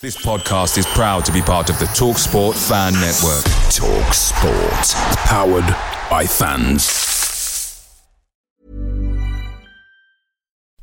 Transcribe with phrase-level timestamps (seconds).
[0.00, 3.42] This podcast is proud to be part of the Talk Sport Fan Network.
[3.72, 4.94] Talk Sport.
[5.26, 5.66] Powered
[6.08, 6.86] by fans.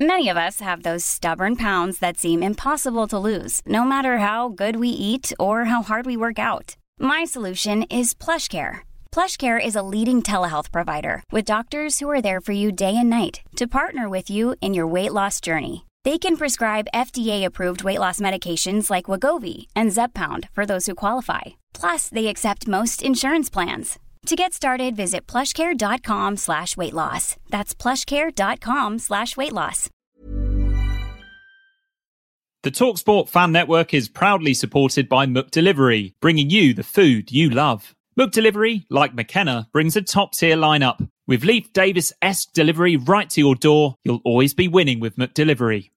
[0.01, 4.49] Many of us have those stubborn pounds that seem impossible to lose, no matter how
[4.49, 6.75] good we eat or how hard we work out.
[6.99, 8.79] My solution is PlushCare.
[9.13, 13.09] PlushCare is a leading telehealth provider with doctors who are there for you day and
[13.09, 15.84] night to partner with you in your weight loss journey.
[16.05, 21.41] They can prescribe FDA-approved weight loss medications like Wegovy and Zepbound for those who qualify.
[21.73, 23.97] Plus, they accept most insurance plans.
[24.27, 27.37] To get started, visit plushcare.com slash weight loss.
[27.49, 29.89] That's plushcare.com slash weight loss.
[32.61, 37.49] The TalkSport Fan Network is proudly supported by Mook Delivery, bringing you the food you
[37.49, 37.95] love.
[38.15, 41.09] Mook Delivery, like McKenna, brings a top-tier lineup.
[41.27, 45.89] With Leif Davis-esque delivery right to your door, you'll always be winning with McDelivery.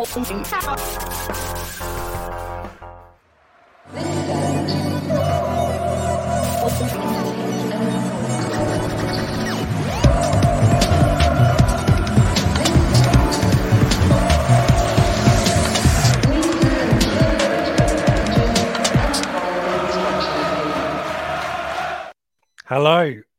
[0.00, 0.06] Hello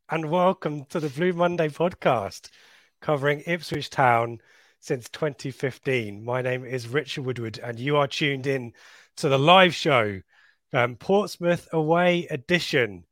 [0.08, 2.50] and welcome to the Blue Monday podcast
[3.00, 4.38] covering Ipswich Town
[4.82, 6.24] since 2015.
[6.24, 8.72] My name is Richard Woodward and you are tuned in
[9.16, 10.20] to the live show,
[10.72, 13.04] um, Portsmouth Away Edition,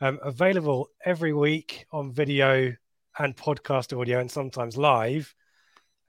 [0.00, 2.74] um, available every week on video
[3.18, 5.34] and podcast audio and sometimes live.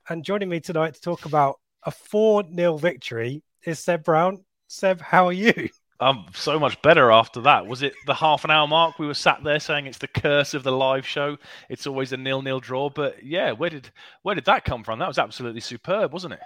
[0.08, 4.42] And joining me tonight to talk about a 4 0 victory is Seb Brown.
[4.68, 5.68] Seb, how are you?
[6.02, 7.66] I'm so much better after that.
[7.66, 8.98] Was it the half an hour mark?
[8.98, 11.36] We were sat there saying it's the curse of the live show.
[11.68, 12.90] It's always a nil-nil draw.
[12.90, 13.90] But yeah, where did
[14.22, 14.98] where did that come from?
[14.98, 16.40] That was absolutely superb, wasn't it?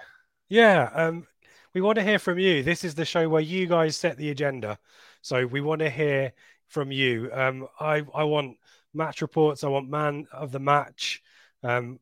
[0.49, 1.27] Yeah, um,
[1.73, 2.63] we want to hear from you.
[2.63, 4.77] This is the show where you guys set the agenda,
[5.21, 6.33] so we want to hear
[6.67, 7.29] from you.
[7.33, 8.57] Um, I I want
[8.93, 9.63] match reports.
[9.63, 11.21] I want man of the match.
[11.63, 11.99] Um,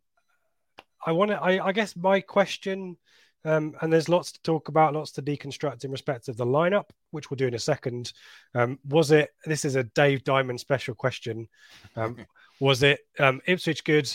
[1.05, 1.41] I want to.
[1.41, 2.97] I, I guess my question
[3.45, 6.89] um, and there's lots to talk about, lots to deconstruct in respect of the lineup,
[7.11, 8.11] which we'll do in a second.
[8.55, 9.29] Um, was it?
[9.45, 11.47] This is a Dave Diamond special question.
[11.95, 12.17] Um,
[12.59, 14.11] was it um, Ipswich good,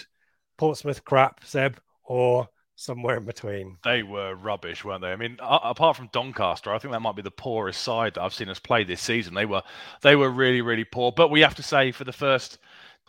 [0.59, 3.77] Portsmouth crap, Seb, or somewhere in between?
[3.85, 5.13] They were rubbish, weren't they?
[5.13, 8.35] I mean, apart from Doncaster, I think that might be the poorest side that I've
[8.35, 9.35] seen us play this season.
[9.35, 9.63] They were,
[10.03, 11.13] they were really, really poor.
[11.13, 12.59] But we have to say, for the first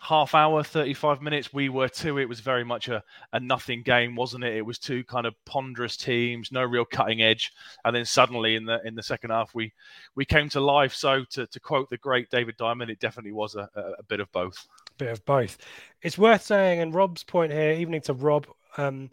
[0.02, 2.18] half hour, 35 minutes, we were two.
[2.18, 4.56] It was very much a, a nothing game, wasn't it?
[4.56, 7.52] It was two kind of ponderous teams, no real cutting edge.
[7.84, 9.72] And then suddenly in the in the second half, we
[10.16, 10.92] we came to life.
[10.92, 14.18] So to, to quote the great David Diamond, it definitely was a, a, a bit
[14.18, 14.66] of both.
[14.98, 15.56] Bit of both.
[16.02, 19.08] It's worth saying, and Rob's point here, evening to Rob, um,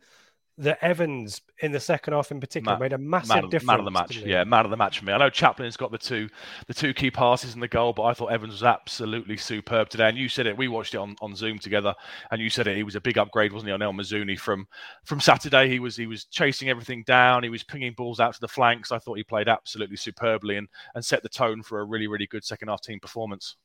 [0.59, 3.67] that Evans in the second half in particular made a massive man of, difference.
[3.67, 5.13] Man of the match, yeah, man of the match for me.
[5.13, 6.29] I know Chaplin's got the two
[6.67, 10.09] the two key passes in the goal, but I thought Evans was absolutely superb today.
[10.09, 11.95] And you said it, we watched it on, on Zoom together,
[12.31, 12.75] and you said it.
[12.75, 14.67] He was a big upgrade, wasn't he, on El Mizouni from
[15.05, 15.69] from Saturday?
[15.69, 17.43] He was he was chasing everything down.
[17.43, 18.91] He was pinging balls out to the flanks.
[18.91, 22.27] I thought he played absolutely superbly and and set the tone for a really really
[22.27, 23.55] good second half team performance.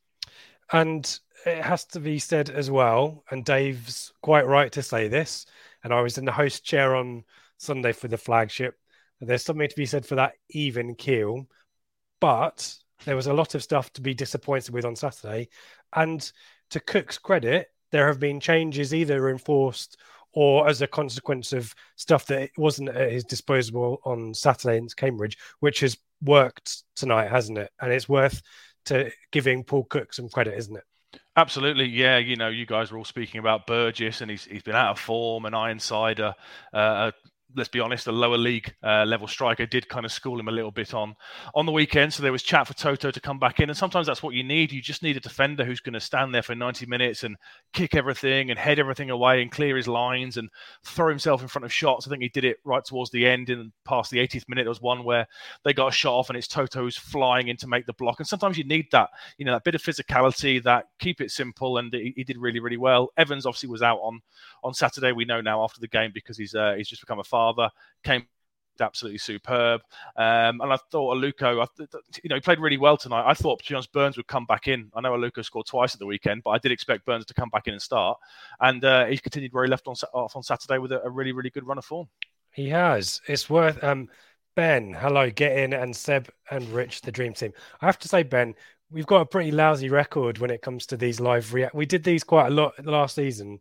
[0.73, 5.47] And it has to be said as well, and Dave's quite right to say this
[5.85, 7.25] and I was in the host chair on
[7.59, 8.77] Sunday for the flagship.
[9.21, 11.47] There's something to be said for that even keel,
[12.21, 15.51] but there was a lot of stuff to be disappointed with on Saturday.
[15.95, 16.31] And
[16.71, 19.99] to Cook's credit, there have been changes either enforced
[20.33, 25.39] or as a consequence of stuff that wasn't at his disposal on Saturday in Cambridge,
[25.61, 27.71] which has worked tonight, hasn't it?
[27.81, 28.43] And it's worth
[28.87, 30.85] to giving Paul Cook some credit, isn't it?
[31.37, 32.19] Absolutely, yeah.
[32.19, 34.99] You know, you guys were all speaking about Burgess, and he's he's been out of
[34.99, 36.35] form, and Ironside, uh,
[36.73, 37.11] uh,
[37.57, 40.53] let's be honest, a lower league uh, level striker did kind of school him a
[40.53, 41.15] little bit on
[41.55, 42.13] on the weekend.
[42.13, 44.43] So there was chat for Toto to come back in, and sometimes that's what you
[44.43, 44.73] need.
[44.73, 47.37] You just need a defender who's going to stand there for 90 minutes and
[47.73, 50.49] kick everything and head everything away and clear his lines and
[50.85, 52.07] throw himself in front of shots.
[52.07, 54.65] I think he did it right towards the end and past the 80th minute.
[54.65, 55.27] There was one where
[55.65, 58.21] they got a shot off and it's Toto who's flying in to make the block.
[58.21, 61.79] And sometimes you need that, you know, that bit of physicality, that keep it simple.
[61.79, 63.11] And he, he did really, really well.
[63.17, 64.21] Evans obviously was out on
[64.63, 65.13] on Saturday.
[65.13, 67.71] We know now after the game because he's uh, he's just become a father father,
[68.03, 68.27] came
[68.81, 69.81] absolutely superb.
[70.17, 71.67] Um, and I thought Aluko,
[72.23, 73.25] you know, he played really well tonight.
[73.27, 74.91] I thought Jones Burns would come back in.
[74.95, 77.51] I know Aluko scored twice at the weekend, but I did expect Burns to come
[77.51, 78.19] back in and start.
[78.61, 81.33] And uh, he's continued where he left on, off on Saturday with a, a, really,
[81.33, 82.09] really good run of form.
[82.51, 83.21] He has.
[83.29, 83.83] It's worth.
[83.85, 84.09] Um,
[84.57, 87.53] Ben, hello, get in, and Seb and Rich, the dream team.
[87.81, 88.55] I have to say, Ben,
[88.91, 91.75] we've got a pretty lousy record when it comes to these live react.
[91.75, 93.59] We did these quite a lot last season,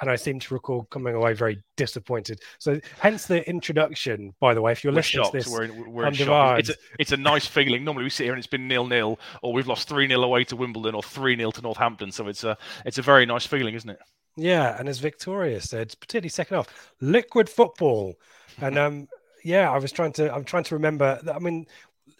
[0.00, 2.40] and I seem to recall coming away very disappointed.
[2.58, 4.34] So, hence the introduction.
[4.40, 5.32] By the way, if you're we're listening shocked.
[5.32, 6.60] to this, we're, in, we're in shock.
[6.60, 7.84] It's a, it's a nice feeling.
[7.84, 10.44] Normally, we sit here and it's been nil nil, or we've lost three 0 away
[10.44, 12.12] to Wimbledon, or three 0 to Northampton.
[12.12, 13.98] So it's a it's a very nice feeling, isn't it?
[14.36, 18.14] Yeah, and as Victoria said, particularly second half, liquid football,
[18.60, 19.08] and um,
[19.42, 21.18] yeah, I was trying to I'm trying to remember.
[21.32, 21.66] I mean,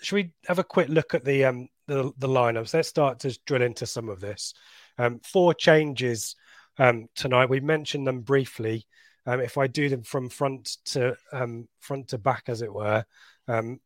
[0.01, 2.73] should we have a quick look at the um the the lineups?
[2.73, 4.55] Let's start to drill into some of this.
[4.99, 6.37] Um, four changes
[6.79, 7.51] um, tonight.
[7.51, 8.87] We mentioned them briefly.
[9.27, 13.05] Um, if I do them from front to um, front to back, as it were,
[13.49, 13.81] um,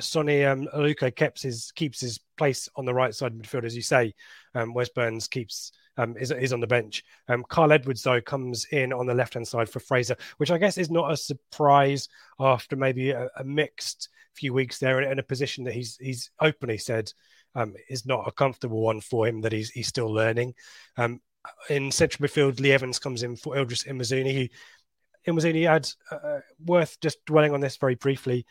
[0.00, 3.82] Sonny um, Aluko keeps his keeps his place on the right side midfield, as you
[3.82, 4.14] say.
[4.54, 7.04] Um, Wes Burns keeps um, is is on the bench.
[7.28, 10.58] Um, Kyle Edwards though comes in on the left hand side for Fraser, which I
[10.58, 12.08] guess is not a surprise
[12.38, 16.30] after maybe a, a mixed few weeks there in, in, a position that he's he's
[16.40, 17.12] openly said
[17.54, 20.54] um, is not a comfortable one for him that he's he's still learning.
[20.96, 21.20] Um,
[21.68, 24.34] in central midfield, Lee Evans comes in for Idris El Mizouni.
[24.34, 24.48] Who
[25.26, 28.46] El Mizouni had uh, worth just dwelling on this very briefly.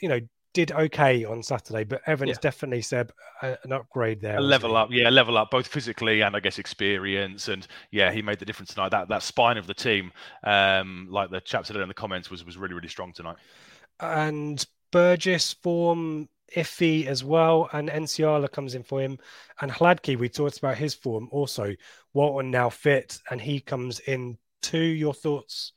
[0.00, 0.20] You know,
[0.52, 2.36] did okay on Saturday, but Evans yeah.
[2.40, 3.10] definitely said
[3.42, 4.38] uh, an upgrade there.
[4.38, 7.48] A level up, yeah, level up, both physically and I guess experience.
[7.48, 8.90] And yeah, he made the difference tonight.
[8.90, 10.12] That that spine of the team,
[10.42, 13.36] um, like the chap said in the comments, was was really really strong tonight.
[14.00, 19.18] And Burgess form iffy as well, and Nsiala comes in for him.
[19.60, 21.74] And Hladky, we talked about his form also.
[22.12, 24.78] Walton now fit, and he comes in too.
[24.78, 25.72] Your thoughts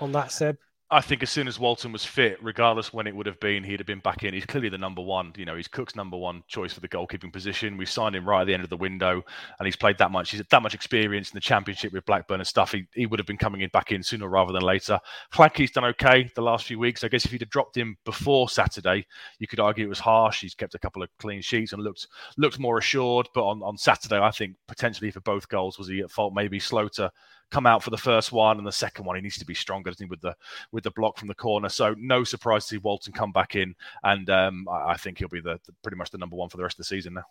[0.00, 0.58] on that, Seb?
[0.92, 3.80] I think as soon as Walton was fit, regardless when it would have been, he'd
[3.80, 4.34] have been back in.
[4.34, 5.32] He's clearly the number one.
[5.38, 7.78] You know, he's Cook's number one choice for the goalkeeping position.
[7.78, 9.22] We signed him right at the end of the window,
[9.58, 10.32] and he's played that much.
[10.32, 12.72] He's that much experience in the championship with Blackburn and stuff.
[12.72, 15.00] He, he would have been coming in back in sooner rather than later.
[15.32, 17.02] Hladky's done okay the last few weeks.
[17.02, 19.06] I guess if he'd have dropped him before Saturday,
[19.38, 20.42] you could argue it was harsh.
[20.42, 22.06] He's kept a couple of clean sheets and looked
[22.36, 23.30] looked more assured.
[23.34, 26.60] But on, on Saturday, I think potentially for both goals was he at fault, maybe
[26.60, 27.10] slow to
[27.52, 29.90] come out for the first one and the second one he needs to be stronger
[29.90, 30.34] doesn't he, with the
[30.72, 31.68] with the block from the corner.
[31.68, 35.28] So no surprise to see Walton come back in and um, I, I, think he'll
[35.28, 37.24] be the, the, pretty much the number one for the rest of the season now.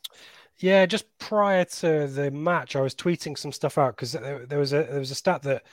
[0.58, 4.60] Yeah just prior to the match I was tweeting some stuff out because there, there,
[4.60, 5.64] was a there was a stat that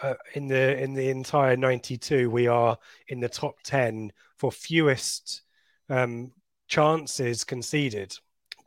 [0.00, 5.42] uh, in the in the entire 92 we are in the top 10 for fewest
[5.88, 6.30] um,
[6.68, 8.16] chances conceded.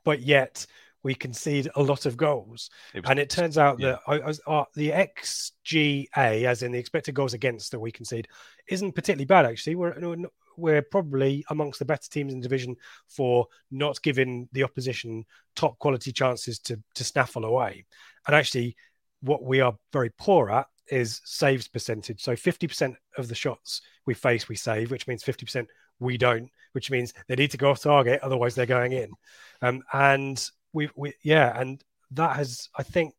[0.03, 0.65] But yet
[1.03, 2.69] we concede a lot of goals.
[2.93, 3.97] It was, and it turns out yeah.
[4.07, 8.27] that uh, the XGA, as in the expected goals against that we concede,
[8.67, 9.75] isn't particularly bad, actually.
[9.75, 10.17] We're,
[10.57, 12.75] we're probably amongst the better teams in the division
[13.07, 15.25] for not giving the opposition
[15.55, 17.85] top quality chances to, to snaffle away.
[18.27, 18.75] And actually,
[19.21, 22.21] what we are very poor at is saves percentage.
[22.21, 25.67] So 50% of the shots we face, we save, which means 50%
[25.99, 29.11] we don't, which means they need to go off target, otherwise they're going in.
[29.61, 33.13] Um, and we, we yeah, and that has I think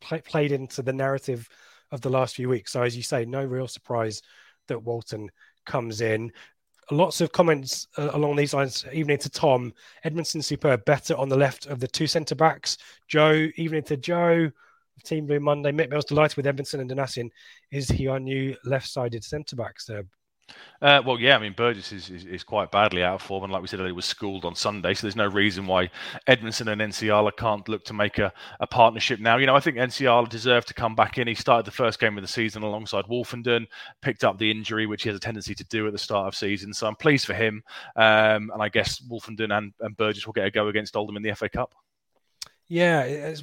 [0.00, 1.48] play, played into the narrative
[1.90, 2.72] of the last few weeks.
[2.72, 4.22] So as you say, no real surprise
[4.68, 5.30] that Walton
[5.66, 6.32] comes in.
[6.90, 9.72] Lots of comments uh, along these lines, even into Tom.
[10.04, 12.76] Edmundson superb, better on the left of the two centre backs.
[13.08, 14.50] Joe, even into Joe,
[15.04, 15.72] Team Blue Monday.
[15.72, 17.30] Mick Mills delighted with Edmundson and Donacien.
[17.70, 20.08] Is he our new left sided centre back, Seb?
[20.82, 23.52] Uh, well, yeah, I mean, Burgess is, is, is, quite badly out of form, and
[23.52, 25.88] like we said, he was schooled on Sunday, so there's no reason why
[26.26, 29.36] Edmundson and Nsiala can't look to make a, a partnership now.
[29.36, 31.28] You know, I think Nsiala deserved to come back in.
[31.28, 33.66] He started the first game of the season alongside Woolfenden,
[34.00, 36.34] picked up the injury, which he has a tendency to do at the start of
[36.34, 37.62] season, so I'm pleased for him.
[37.94, 41.22] Um, and I guess Woolfenden and, and Burgess will get a go against Oldham in
[41.22, 41.76] the FA Cup.
[42.66, 43.34] Yeah,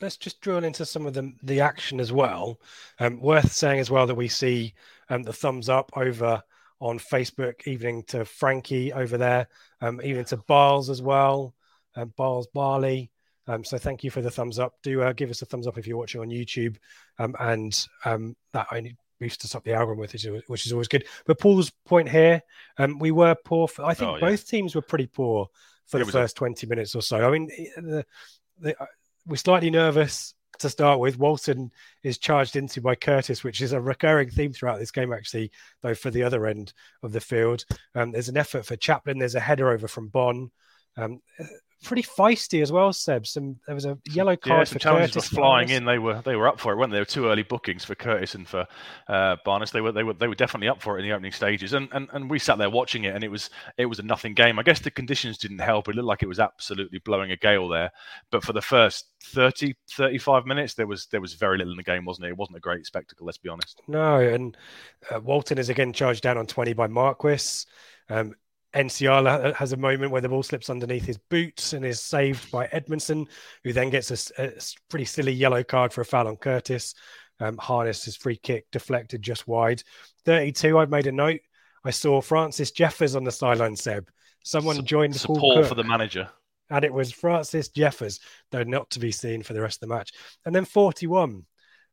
[0.00, 2.60] let's just drill into some of the the action as well.
[2.98, 4.74] Um, worth saying as well that we see
[5.08, 6.42] um, the thumbs up over
[6.80, 9.48] on Facebook, evening to Frankie over there,
[9.80, 11.54] um, evening to Barles as well,
[11.96, 13.10] um, Barles Barley.
[13.46, 14.74] Um, so thank you for the thumbs up.
[14.82, 16.76] Do uh, give us a thumbs up if you're watching on YouTube,
[17.18, 21.04] um, and um, that only boosts up the algorithm, which is, which is always good.
[21.26, 22.42] But Paul's point here,
[22.78, 23.68] um, we were poor.
[23.68, 24.20] For, I think oh, yeah.
[24.20, 25.48] both teams were pretty poor
[25.86, 26.38] for it the first a...
[26.38, 27.26] 20 minutes or so.
[27.26, 28.04] I mean, the,
[28.60, 28.86] the, uh,
[29.26, 31.70] we're slightly nervous to start with, Walton
[32.02, 35.50] is charged into by Curtis, which is a recurring theme throughout this game, actually,
[35.82, 36.72] though for the other end
[37.02, 37.64] of the field.
[37.94, 40.50] Um, there's an effort for Chaplin, there's a header over from Bonne.
[40.96, 41.20] Um,
[41.84, 43.26] pretty feisty as well, Seb.
[43.26, 45.78] Some there was a yellow card yeah, for challenges Curtis were flying Barnes.
[45.78, 45.84] in.
[45.84, 46.96] They were they were up for it, weren't they?
[46.96, 48.66] There were two early bookings for Curtis and for
[49.08, 49.70] uh, Barnes.
[49.70, 51.88] They were they were they were definitely up for it in the opening stages, and,
[51.92, 54.58] and and we sat there watching it, and it was it was a nothing game.
[54.58, 55.88] I guess the conditions didn't help.
[55.88, 57.90] It looked like it was absolutely blowing a gale there,
[58.30, 61.82] but for the first 30, 35 minutes, there was there was very little in the
[61.82, 62.30] game, wasn't it?
[62.30, 63.26] It wasn't a great spectacle.
[63.26, 63.80] Let's be honest.
[63.88, 64.56] No, and
[65.10, 67.64] uh, Walton is again charged down on twenty by Marquis.
[68.08, 68.34] Um,
[68.74, 72.66] Nsiala has a moment where the ball slips underneath his boots and is saved by
[72.68, 73.26] Edmundson,
[73.64, 74.52] who then gets a, a
[74.88, 76.94] pretty silly yellow card for a foul on Curtis.
[77.40, 79.82] Um, Harness his free kick deflected just wide.
[80.24, 81.40] 32, I've made a note.
[81.84, 84.08] I saw Francis Jeffers on the sideline, Seb.
[84.44, 86.28] Someone Su- joined support for the manager.
[86.68, 89.94] And it was Francis Jeffers, though not to be seen for the rest of the
[89.94, 90.12] match.
[90.44, 91.44] And then 41.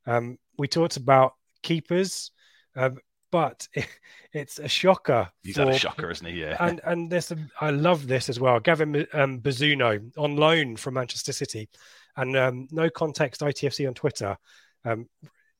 [0.05, 2.31] Um, we talked about keepers.
[2.75, 2.98] Um,
[3.31, 3.88] but it,
[4.34, 5.29] it's a shocker.
[5.43, 6.41] He's for, had a shocker, isn't he?
[6.41, 6.57] Yeah.
[6.60, 8.60] And and this, I love this as well.
[8.60, 11.69] Gavin um, Bazunu on loan from Manchester City,
[12.15, 14.38] and um, no context ITFC on Twitter
[14.86, 15.07] um,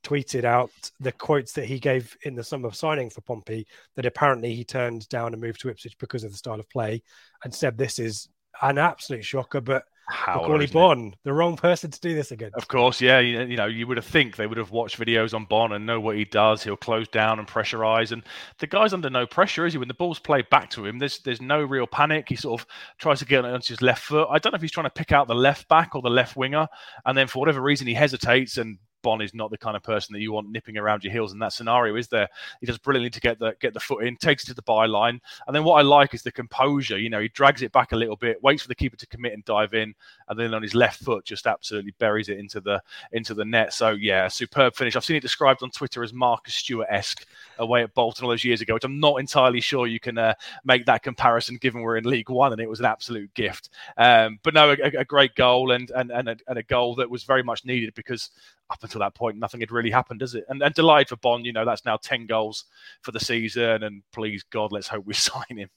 [0.04, 0.70] tweeted out
[1.00, 3.66] the quotes that he gave in the summer of signing for Pompey.
[3.96, 7.02] That apparently he turned down and moved to Ipswich because of the style of play,
[7.44, 8.28] and said this is
[8.62, 12.50] an absolute shocker, but Macauley Bonne, the wrong person to do this again.
[12.54, 13.18] Of course, yeah.
[13.18, 15.84] You, you, know, you would have think they would have watched videos on Bonne and
[15.86, 16.62] know what he does.
[16.62, 18.22] He'll close down and pressurize, and
[18.58, 19.78] the guy's under no pressure, is he?
[19.78, 22.28] When the ball's played back to him, there's there's no real panic.
[22.28, 22.66] He sort of
[22.98, 24.28] tries to get onto his left foot.
[24.30, 26.36] I don't know if he's trying to pick out the left back or the left
[26.36, 26.68] winger,
[27.04, 30.12] and then for whatever reason he hesitates and Bonne is not the kind of person
[30.12, 32.28] that you want nipping around your heels in that scenario, is there?
[32.60, 35.20] He does brilliantly to get the get the foot in, takes it to the byline,
[35.46, 36.98] and then what I like is the composure.
[36.98, 39.32] You know, he drags it back a little bit, waits for the keeper to commit
[39.32, 39.94] and dive in,
[40.28, 43.72] and then on his left foot just absolutely buries it into the into the net.
[43.72, 44.96] So yeah, superb finish.
[44.96, 47.26] I've seen it described on Twitter as Marcus Stewart esque
[47.58, 50.34] away at Bolton all those years ago, which I'm not entirely sure you can uh,
[50.64, 53.70] make that comparison given we're in League One and it was an absolute gift.
[53.96, 57.10] Um, but no, a, a, great goal and and and a, and a goal that
[57.10, 58.30] was very much needed because
[58.70, 60.44] up until that point, nothing had really happened, does it?
[60.48, 62.64] And, and delighted for Bonne, you know, that's now 10 goals
[63.02, 63.82] for the season.
[63.82, 65.70] And please, God, let's hope we sign him.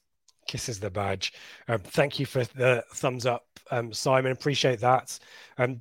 [0.46, 1.32] Kisses the badge.
[1.68, 4.32] Um, thank you for the thumbs up, um, Simon.
[4.32, 5.18] Appreciate that.
[5.56, 5.80] Um,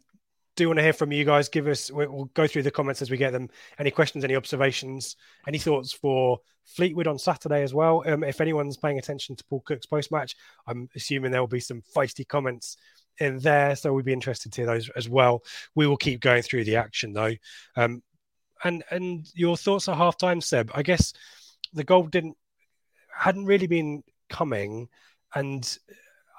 [0.56, 1.50] do want to hear from you guys.
[1.50, 3.50] Give us, we'll go through the comments as we get them.
[3.80, 5.15] Any questions, any observations,
[5.48, 8.03] any thoughts for Fleetwood on Saturday as well?
[8.06, 10.36] Um, if anyone's paying attention to Paul Cook's post match,
[10.68, 12.77] I'm assuming there will be some feisty comments
[13.22, 13.75] in there.
[13.75, 15.44] So we'd be interested to hear those as well.
[15.75, 17.34] We will keep going through the action though.
[17.75, 18.04] Um,
[18.63, 20.72] and and your thoughts at halftime, Seb?
[20.74, 21.13] I guess
[21.74, 22.38] the goal didn't
[23.16, 24.90] hadn't really been coming,
[25.34, 25.78] and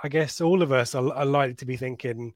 [0.02, 2.34] I guess all of us are, are likely to be thinking,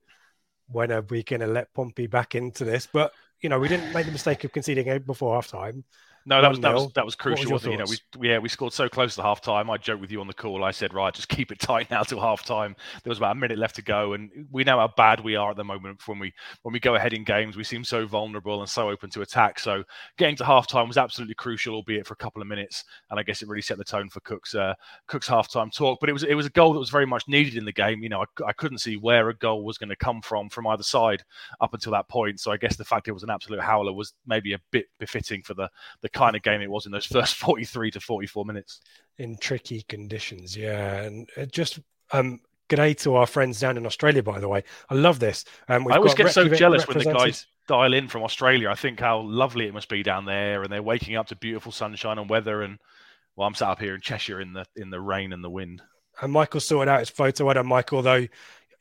[0.69, 2.89] when are we going to let Pompey back into this?
[2.93, 5.85] But you know, we didn't make the mistake of conceding before halftime.
[6.29, 7.53] No, that was that was that was crucial.
[7.53, 9.71] Was you know, we yeah we scored so close to half time.
[9.71, 10.65] I joked with you on the call.
[10.65, 12.75] I said, right, just keep it tight now till half time.
[13.05, 15.53] There was about a minute left to go, and we know how bad we are
[15.53, 16.07] at the moment.
[16.09, 19.09] When we when we go ahead in games, we seem so vulnerable and so open
[19.11, 19.61] to attack.
[19.61, 19.85] So
[20.19, 22.83] getting to half time was absolutely crucial, albeit for a couple of minutes.
[23.11, 24.75] And I guess it really set the tone for Cook's uh,
[25.07, 26.01] Cook's half time talk.
[26.01, 28.03] But it was it was a goal that was very much needed in the game.
[28.03, 30.67] You know, I, I couldn't see where a goal was going to come from from
[30.67, 31.23] either side
[31.61, 32.41] up until that point.
[32.41, 35.43] So I guess the fact it was an absolute howler was maybe a bit befitting
[35.45, 38.81] for the the kind of game it was in those first 43 to 44 minutes.
[39.19, 41.03] In tricky conditions, yeah.
[41.03, 41.79] And just
[42.13, 44.65] um, g'day to our friends down in Australia, by the way.
[44.91, 45.45] I love this.
[45.69, 48.71] Um, I always get so jealous when the guys dial in from Australia.
[48.71, 51.73] I think how lovely it must be down there, and they're waking up to beautiful
[51.73, 52.63] sunshine and weather.
[52.63, 52.79] And
[53.37, 55.83] well, I'm sat up here in Cheshire in the in the rain and the wind.
[56.21, 57.49] And Michael sorted out his photo.
[57.49, 58.27] I don't, Michael, though.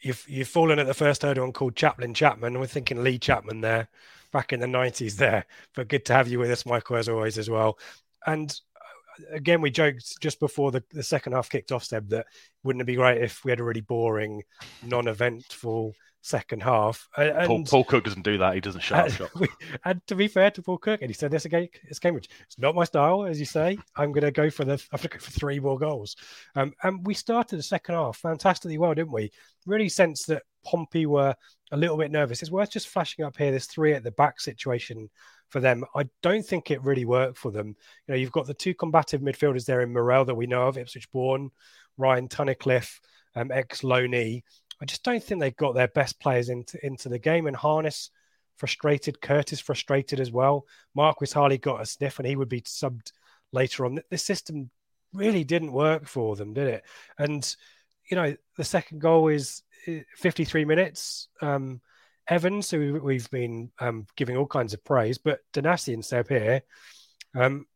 [0.02, 2.60] You've you've fallen at the first hurdle and called Chaplin Chapman.
[2.60, 3.90] We're thinking Lee Chapman there
[4.36, 5.46] back in the 90s there.
[5.76, 7.80] But good to have you with us, Michael, as always, as well.
[8.28, 12.26] And uh, again, we joked just before the, the second half kicked off, Seb, that
[12.62, 14.44] wouldn't it be great if we had a really boring,
[14.84, 17.08] non eventful second half.
[17.16, 18.56] And, Paul, Paul, Cook doesn't do that.
[18.56, 19.50] He doesn't shut and, up
[19.86, 22.30] and to be fair to Paul Cook, and he said this again, it's Cambridge.
[22.42, 23.78] It's not my style, as you say.
[23.96, 24.74] I'm going to go for the.
[24.92, 26.18] I'm going to go for three more goals.
[26.56, 29.32] Um, and we started the second half fantastically well, didn't we?
[29.66, 31.36] Really sense that Pompey were
[31.72, 32.42] a little bit nervous.
[32.42, 35.10] It's worth just flashing up here this three at the back situation
[35.50, 35.86] for them.
[35.96, 37.68] I don't think it really worked for them.
[37.68, 40.78] You know, you've got the two combative midfielders there in Morrell that we know of,
[40.78, 41.52] Ipswich born,
[41.98, 43.00] Ryan Tunnicliffe,
[43.36, 44.44] um, ex Loney.
[44.82, 47.48] I just don't think they got their best players into into the game.
[47.48, 48.12] And Harness
[48.58, 50.66] frustrated, Curtis frustrated as well.
[50.94, 53.12] Marquis Harley got a sniff, and he would be subbed
[53.52, 54.00] later on.
[54.10, 54.70] The system
[55.14, 56.84] really didn't work for them, did it?
[57.18, 57.56] And
[58.10, 59.64] you know, the second goal is
[60.16, 61.30] 53 minutes.
[61.42, 61.82] Um,
[62.28, 66.62] Evans, who we've been um, giving all kinds of praise, but Donacien Seb here.
[67.36, 67.68] Um,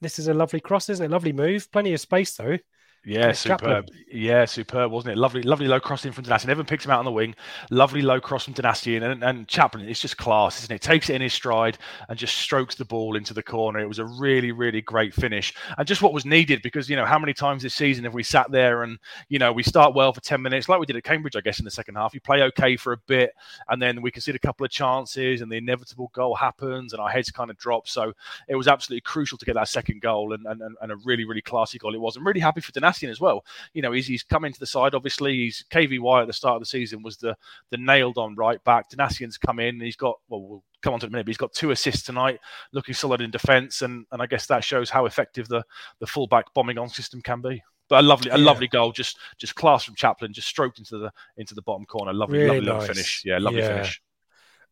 [0.00, 1.10] this is a lovely cross, isn't it?
[1.10, 1.70] Lovely move.
[1.72, 2.58] Plenty of space though.
[3.06, 3.88] Yeah, superb.
[4.10, 5.18] Yeah, superb, wasn't it?
[5.18, 6.48] Lovely, lovely low crossing from Donacien.
[6.48, 7.36] Everyone picks him out on the wing.
[7.70, 9.88] Lovely low cross from Donacien and, and Chaplin.
[9.88, 10.80] It's just class, isn't it?
[10.80, 13.78] Takes it in his stride and just strokes the ball into the corner.
[13.78, 17.04] It was a really, really great finish and just what was needed because you know
[17.04, 18.98] how many times this season have we sat there and
[19.28, 21.60] you know we start well for ten minutes like we did at Cambridge, I guess,
[21.60, 22.12] in the second half.
[22.12, 23.30] You play okay for a bit
[23.68, 27.10] and then we concede a couple of chances and the inevitable goal happens and our
[27.10, 27.86] heads kind of drop.
[27.86, 28.12] So
[28.48, 31.42] it was absolutely crucial to get that second goal and, and, and a really, really
[31.42, 32.16] classy goal it was.
[32.16, 32.72] I'm really happy for
[33.04, 33.44] As well.
[33.72, 34.94] You know, he's, he's come into the side.
[34.94, 37.36] Obviously, he's KVY at the start of the season was the
[37.70, 38.90] the nailed on right back.
[38.90, 39.80] Donacien's come in.
[39.80, 41.26] he's got well, we'll come on to it in a minute.
[41.26, 42.40] But he's got two assists tonight,
[42.72, 45.64] looking solid in defence, and and I guess that shows how effective the
[46.00, 47.62] the fullback bombing on system can be.
[47.88, 48.44] But a lovely, a yeah.
[48.44, 52.12] lovely goal, just just class from Chaplin, just stroked into the into the bottom corner.
[52.12, 52.88] Lovely, really lovely nice.
[52.88, 53.22] finish.
[53.24, 53.68] Yeah, lovely yeah.
[53.68, 54.02] finish.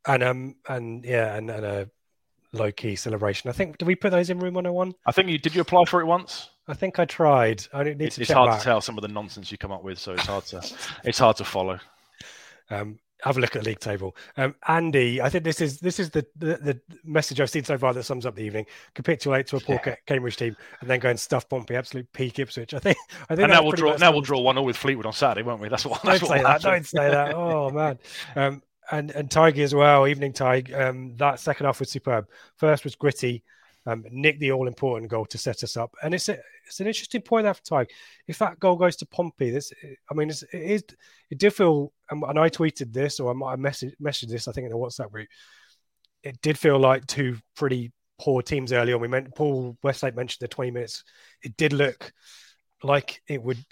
[0.07, 1.91] And um and yeah, and, and a
[2.53, 3.51] low key celebration.
[3.51, 4.95] I think did we put those in room 101?
[5.07, 5.55] I think you did.
[5.55, 6.51] You apply for it once?
[6.67, 7.65] I think I tried.
[7.73, 8.23] I need to.
[8.23, 8.59] It's hard back.
[8.61, 10.63] to tell some of the nonsense you come up with, so it's hard to
[11.05, 11.79] it's hard to follow.
[12.71, 14.17] Um, have a look at the league table.
[14.37, 17.79] Um, Andy, I think this is this is the, the, the message I've seen so
[17.79, 18.67] far that sums up the evening.
[18.95, 19.97] Capitulate to a poor yeah.
[20.07, 21.75] Cambridge team and then go and stuff Pompey.
[21.75, 22.75] Absolute peak Ipswich.
[22.75, 22.99] I think.
[23.29, 23.45] I think.
[23.45, 23.97] And now we'll draw.
[23.97, 25.69] Now we'll draw one all with Fleetwood on Saturday, won't we?
[25.69, 26.03] That's what.
[26.05, 26.63] That's don't what say that.
[26.63, 27.35] Don't say that.
[27.45, 27.99] Oh man.
[28.37, 30.07] Um, and and Tigey as well.
[30.07, 30.73] Evening Tig.
[30.73, 32.29] Um, that second half was superb.
[32.57, 33.43] First was gritty.
[33.87, 36.87] Um, nick the all important goal to set us up, and it's a, it's an
[36.87, 37.87] interesting point after time.
[38.27, 39.75] If that goal goes to Pompey, this
[40.11, 40.85] I mean, it's, it is
[41.31, 44.49] it did feel, and, I tweeted this or I might have messaged, messaged this.
[44.49, 45.29] I think in the WhatsApp group,
[46.23, 49.03] it did feel like two pretty poor teams early on.
[49.03, 51.05] We meant Paul Westlake mentioned the twenty minutes.
[51.43, 52.11] It did look
[52.83, 53.63] like it would.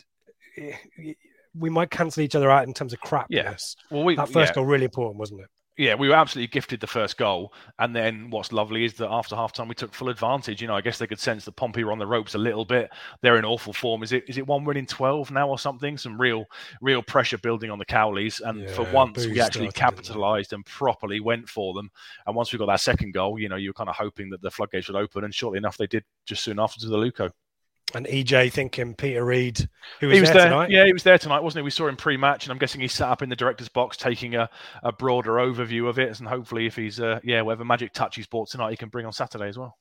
[0.57, 1.17] It,
[1.57, 3.29] we might cancel each other out in terms of crap.
[3.31, 3.77] Yes.
[3.91, 4.57] Well, we, that first yeah.
[4.57, 5.49] goal really important, wasn't it?
[5.79, 7.53] Yeah, we were absolutely gifted the first goal.
[7.79, 10.61] And then what's lovely is that after half time we took full advantage.
[10.61, 12.65] You know, I guess they could sense that Pompey were on the ropes a little
[12.65, 12.91] bit.
[13.23, 14.03] They're in awful form.
[14.03, 15.97] Is it is it one win in twelve now or something?
[15.97, 16.45] Some real
[16.83, 18.41] real pressure building on the Cowleys.
[18.45, 21.91] And yeah, for once we actually capitalised and properly went for them.
[22.27, 24.43] And once we got that second goal, you know, you were kind of hoping that
[24.43, 25.25] the floodgates would open.
[25.25, 27.31] And shortly enough they did just soon after to the Luco.
[27.95, 29.69] And EJ thinking Peter Reid,
[30.01, 30.71] who was, he was there, there, tonight.
[30.71, 31.65] Yeah, he was there tonight, wasn't he?
[31.65, 34.35] We saw him pre-match, and I'm guessing he sat up in the director's box taking
[34.35, 34.49] a,
[34.83, 36.19] a broader overview of it.
[36.19, 39.07] And hopefully, if he's uh, yeah, whatever magic touch he's brought tonight, he can bring
[39.07, 39.77] on Saturday as well.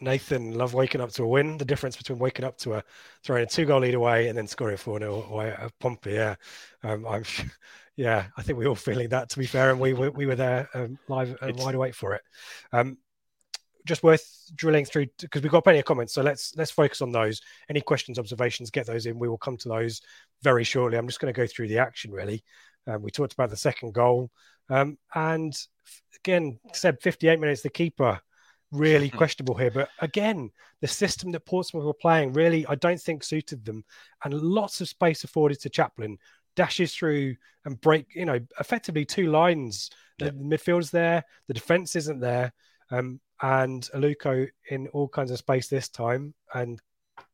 [0.00, 1.58] Nathan, love waking up to a win.
[1.58, 2.84] The difference between waking up to a
[3.22, 6.12] throwing a two goal lead away and then scoring a four 0 away at Pompey.
[6.12, 6.34] Yeah,
[6.82, 7.24] um, I'm.
[7.94, 9.28] Yeah, I think we're all feeling that.
[9.28, 12.14] To be fair, and we we, we were there um, live and wide awake for
[12.14, 12.22] it.
[12.72, 12.96] Um,
[13.86, 16.14] just worth drilling through because we've got plenty of comments.
[16.14, 17.40] So let's let's focus on those.
[17.68, 19.18] Any questions, observations, get those in.
[19.18, 20.00] We will come to those
[20.42, 20.98] very shortly.
[20.98, 22.44] I'm just going to go through the action really.
[22.86, 24.30] Um, we talked about the second goal,
[24.68, 25.54] um, and
[26.16, 27.62] again, said 58 minutes.
[27.62, 28.20] The keeper
[28.72, 33.22] really questionable here, but again, the system that Portsmouth were playing really, I don't think
[33.22, 33.84] suited them,
[34.24, 36.18] and lots of space afforded to Chaplin.
[36.54, 39.88] Dashes through and break, you know, effectively two lines.
[40.18, 42.52] The midfield's there, the defense isn't there.
[42.90, 46.80] Um, and Aluko in all kinds of space this time, and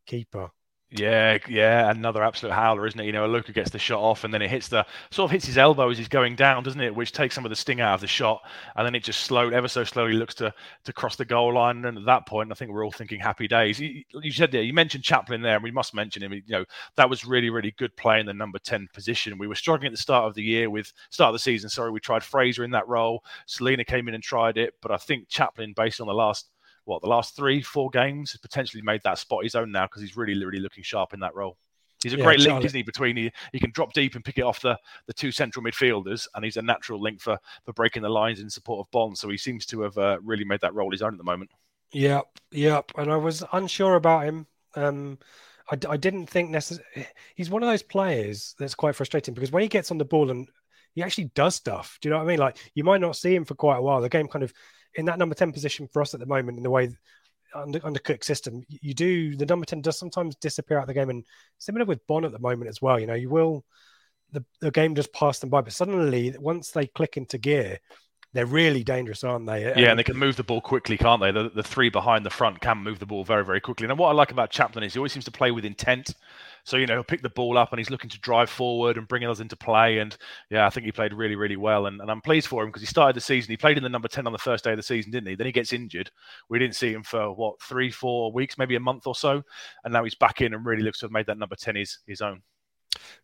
[0.07, 0.51] keeper.
[0.90, 3.05] Yeah, yeah, another absolute howler, isn't it?
[3.05, 5.44] You know, Luca gets the shot off, and then it hits the sort of hits
[5.44, 6.94] his elbow as he's going down, doesn't it?
[6.94, 8.40] Which takes some of the sting out of the shot,
[8.74, 11.85] and then it just slow, ever so slowly looks to to cross the goal line.
[11.85, 13.79] And at that point, I think we're all thinking happy days.
[13.79, 16.33] You, you said there, you mentioned Chaplin there, and we must mention him.
[16.33, 16.64] You know,
[16.96, 19.37] that was really, really good play in the number ten position.
[19.37, 21.68] We were struggling at the start of the year with start of the season.
[21.68, 23.22] Sorry, we tried Fraser in that role.
[23.46, 26.48] Celina came in and tried it, but I think Chaplin, based on the last
[26.88, 30.03] what the last three, four games, has potentially made that spot his own now because
[30.03, 31.57] he's really, really looking sharp in that role.
[32.03, 32.83] He's a yeah, great link, isn't he?
[32.83, 36.29] Between he, he can drop deep and pick it off the, the two central midfielders,
[36.35, 39.16] and he's a natural link for for breaking the lines in support of Bonne.
[39.16, 41.51] So he seems to have uh, really made that role his own at the moment.
[41.92, 42.92] Yep, yep.
[42.96, 44.46] And I was unsure about him.
[44.77, 45.18] Um,
[45.70, 47.09] I, I didn't think necessarily.
[47.35, 50.31] He's one of those players that's quite frustrating because when he gets on the ball
[50.31, 50.48] and
[50.94, 51.98] he actually does stuff.
[52.01, 52.38] Do you know what I mean?
[52.38, 54.01] Like you might not see him for quite a while.
[54.01, 54.53] The game kind of
[54.94, 56.90] in that number 10 position for us at the moment, in the way
[57.55, 60.94] under, under Cook system, you do the number 10 does sometimes disappear out of the
[60.94, 61.11] game.
[61.11, 61.24] And
[61.59, 63.64] similar with Bonne at the moment as well, you know, you will,
[64.33, 67.79] the, the game just pass them by, but suddenly once they click into gear,
[68.35, 69.62] they're really dangerous, aren't they?
[69.62, 71.31] Yeah, and they can move the ball quickly, can't they?
[71.31, 73.87] The, the three behind the front can move the ball very, very quickly.
[73.88, 76.14] And what I like about Chaplin is he always seems to play with intent.
[76.64, 79.09] So, you know, he'll pick the ball up and he's looking to drive forward and
[79.09, 79.99] bring us into play.
[79.99, 80.16] And
[80.51, 81.87] yeah, I think he played really, really well.
[81.87, 83.51] And, and I'm pleased for him because he started the season.
[83.51, 85.35] He played in the number 10 on the first day of the season, didn't he?
[85.35, 86.11] Then he gets injured.
[86.49, 89.42] We didn't see him for what, three, four weeks, maybe a month or so.
[89.85, 91.99] And now he's back in and really looks to have made that number 10 his,
[92.07, 92.42] his own.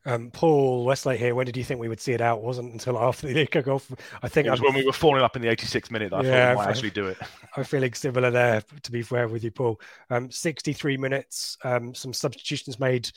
[0.06, 1.34] Um, Paul Westlake here.
[1.34, 2.38] When did you think we would see it out?
[2.38, 3.82] It wasn't until after the goal.
[4.22, 6.12] I think it was I'm, when we were falling up in the 86th minute.
[6.12, 7.18] I yeah, thought we might actually do it.
[7.56, 8.62] I'm feeling similar there.
[8.82, 9.80] To be fair with you, Paul.
[10.10, 11.56] Um, 63 minutes.
[11.64, 13.10] Um, some substitutions made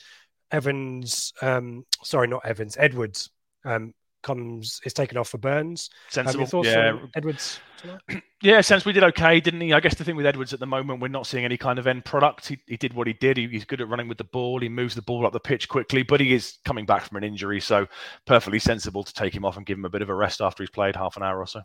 [0.50, 3.30] Evans, um, sorry, not Evans, Edwards
[3.64, 5.90] um, comes is taken off for Burns.
[6.08, 6.98] Sensible, yeah.
[7.14, 7.60] Edwards.
[8.40, 9.72] Yeah, since we did okay, didn't he?
[9.72, 11.88] I guess the thing with Edwards at the moment, we're not seeing any kind of
[11.88, 12.46] end product.
[12.46, 13.36] He, he did what he did.
[13.36, 14.60] He, he's good at running with the ball.
[14.60, 17.24] He moves the ball up the pitch quickly, but he is coming back from an
[17.24, 17.88] injury, so
[18.26, 20.62] perfectly sensible to take him off and give him a bit of a rest after
[20.62, 21.62] he's played half an hour or so.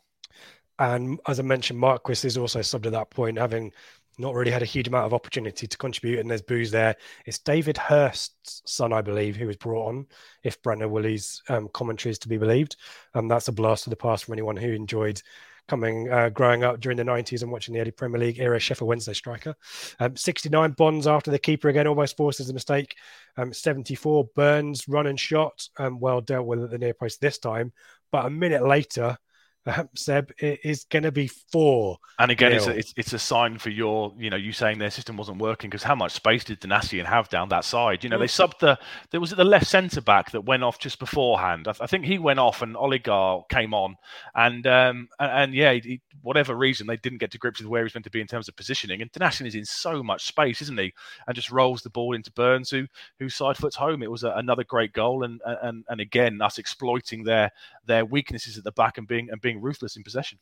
[0.79, 3.71] And as I mentioned, Marquis is also subbed at that point, having
[4.17, 6.19] not really had a huge amount of opportunity to contribute.
[6.19, 6.95] And there's booze there.
[7.25, 10.07] It's David Hirst's son, I believe, who was brought on,
[10.43, 12.75] if Brandon Woolley's um, commentary is to be believed.
[13.13, 15.21] And that's a blast of the past from anyone who enjoyed
[15.67, 18.89] coming, uh, growing up during the 90s and watching the early Premier League era Sheffield
[18.89, 19.55] Wednesday striker.
[19.99, 22.95] Um, 69 Bonne's after the keeper again, almost forces a mistake.
[23.37, 27.37] Um, 74 Burns, run and shot, um, well dealt with at the near post this
[27.37, 27.71] time.
[28.11, 29.17] But a minute later,
[29.65, 31.97] uh, Seb, it is going to be four.
[32.19, 34.91] And again, it's a, it's, it's, a sign for your, you know, you saying their
[34.91, 38.03] system wasn't working because how much space did Donacien have down that side?
[38.03, 38.47] You know, they mm.
[38.47, 38.77] subbed the,
[39.11, 41.67] there was the left centre back that went off just beforehand.
[41.67, 43.95] I, I, think he went off and Oligar came on.
[44.35, 47.83] And, um, and, and yeah, he, whatever reason, they didn't get to grips with where
[47.83, 49.01] he's meant to be in terms of positioning.
[49.01, 50.93] And Donacien is in so much space, isn't he?
[51.25, 52.85] And just rolls the ball into Burns, who,
[53.19, 54.03] who side foots home.
[54.03, 55.23] It was a, another great goal.
[55.23, 57.51] And, and, and again, us exploiting their,
[57.85, 60.39] their weaknesses at the back and being, and being ruthless in possession.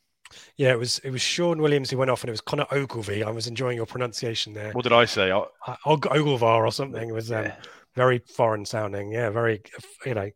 [0.56, 3.24] Yeah, it was it was Shaun Williams who went off, and it was Connor Ogilvie.
[3.24, 4.72] I was enjoying your pronunciation there.
[4.72, 5.30] What did I say?
[5.30, 5.44] I...
[5.86, 7.08] Ogilvar or something.
[7.08, 7.56] It was um, yeah.
[7.94, 9.12] very foreign sounding.
[9.12, 9.62] Yeah, very
[10.06, 10.30] you know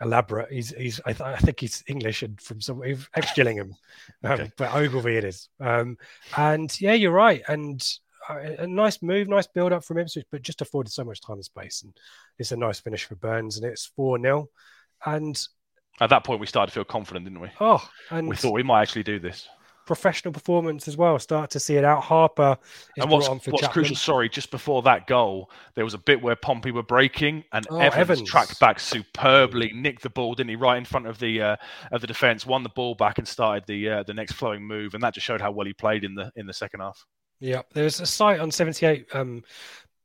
[0.00, 0.50] elaborate.
[0.52, 2.82] He's he's I, th- I think he's English and from some
[3.14, 3.74] ex Gillingham,
[4.24, 4.52] um, okay.
[4.56, 5.48] but Ogilvie it is.
[5.58, 5.96] Um,
[6.36, 7.42] and yeah, you're right.
[7.48, 7.82] And
[8.28, 11.36] a, a nice move, nice build up from Ipswich, but just afforded so much time
[11.36, 11.82] and space.
[11.82, 11.96] And
[12.38, 14.48] it's a nice finish for Burns, and it's four 0
[15.04, 15.40] And
[16.00, 17.50] at that point, we started to feel confident, didn't we?
[17.60, 19.48] Oh, and we thought we might actually do this.
[19.86, 21.18] Professional performance as well.
[21.18, 22.02] Start to see it out.
[22.02, 22.56] Harper
[22.96, 23.70] and what's, what's Chapman.
[23.70, 23.96] crucial?
[23.96, 27.78] Sorry, just before that goal, there was a bit where Pompey were breaking, and oh,
[27.78, 30.56] Evans, Evans, tracked back superbly, nicked the ball, didn't he?
[30.56, 31.56] Right in front of the uh,
[31.90, 34.94] of the defense, won the ball back, and started the uh, the next flowing move,
[34.94, 37.04] and that just showed how well he played in the in the second half.
[37.40, 39.14] Yeah, there's a sight on 78.
[39.14, 39.42] Um,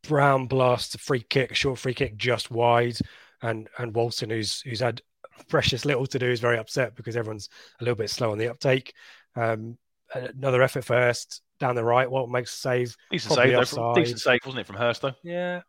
[0.07, 2.97] Brown blast, a free kick, short free kick, just wide,
[3.41, 5.01] and and Walton, who's who's had
[5.49, 8.49] precious little to do is very upset because everyone's a little bit slow on the
[8.49, 8.93] uptake.
[9.35, 9.77] Um,
[10.13, 12.09] another effort first down the right.
[12.09, 12.95] What makes a save?
[13.11, 15.13] Decent save, though, from, decent save, wasn't it, from Hirst though?
[15.23, 15.61] Yeah.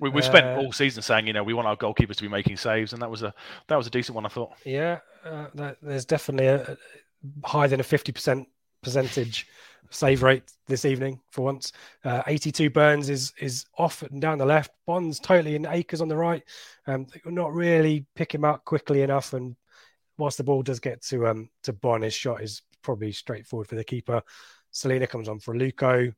[0.00, 2.28] We, we spent uh, all season saying, you know, we want our goalkeepers to be
[2.28, 3.34] making saves, and that was a
[3.66, 4.52] that was a decent one, I thought.
[4.64, 6.76] Yeah, uh, that, there's definitely a, a
[7.48, 8.46] higher than a fifty percent
[8.80, 9.48] percentage
[9.90, 11.72] save rate this evening for once.
[12.04, 14.72] Uh, 82 Burns is is off and down the left.
[14.86, 16.42] Bonne's totally in Acres on the right.
[16.86, 19.32] Um, not really pick him up quickly enough.
[19.32, 19.56] And
[20.16, 23.76] whilst the ball does get to um to Bonne, his shot is probably straightforward for
[23.76, 24.22] the keeper.
[24.70, 26.12] Celina comes on for Luco.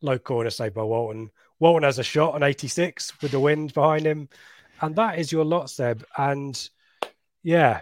[0.00, 1.30] Low corner saved by Walton.
[1.58, 4.28] Walton has a shot on 86 with the wind behind him.
[4.80, 6.04] And that is your lot, Seb.
[6.16, 6.68] And
[7.42, 7.80] yeah.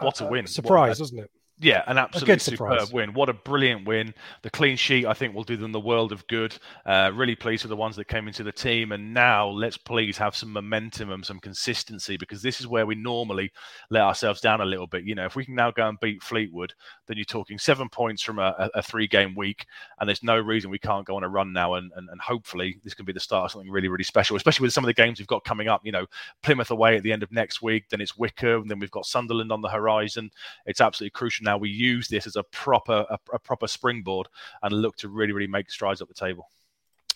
[0.00, 0.46] What a win.
[0.46, 1.30] Surprise, wasn't it?
[1.60, 3.12] Yeah, an absolutely superb win.
[3.12, 4.14] What a brilliant win.
[4.42, 6.56] The clean sheet, I think, will do them the world of good.
[6.86, 8.92] Uh, really pleased with the ones that came into the team.
[8.92, 12.94] And now let's please have some momentum and some consistency because this is where we
[12.94, 13.52] normally
[13.90, 15.04] let ourselves down a little bit.
[15.04, 16.72] You know, if we can now go and beat Fleetwood,
[17.06, 19.66] then you're talking seven points from a, a three game week.
[20.00, 21.74] And there's no reason we can't go on a run now.
[21.74, 24.64] And, and, and hopefully this can be the start of something really, really special, especially
[24.64, 25.82] with some of the games we've got coming up.
[25.84, 26.06] You know,
[26.42, 29.06] Plymouth away at the end of next week, then it's Wycombe, and then we've got
[29.06, 30.30] Sunderland on the horizon.
[30.66, 34.28] It's absolutely crucial now now we use this as a proper a, a proper springboard
[34.62, 36.48] and look to really really make strides up the table.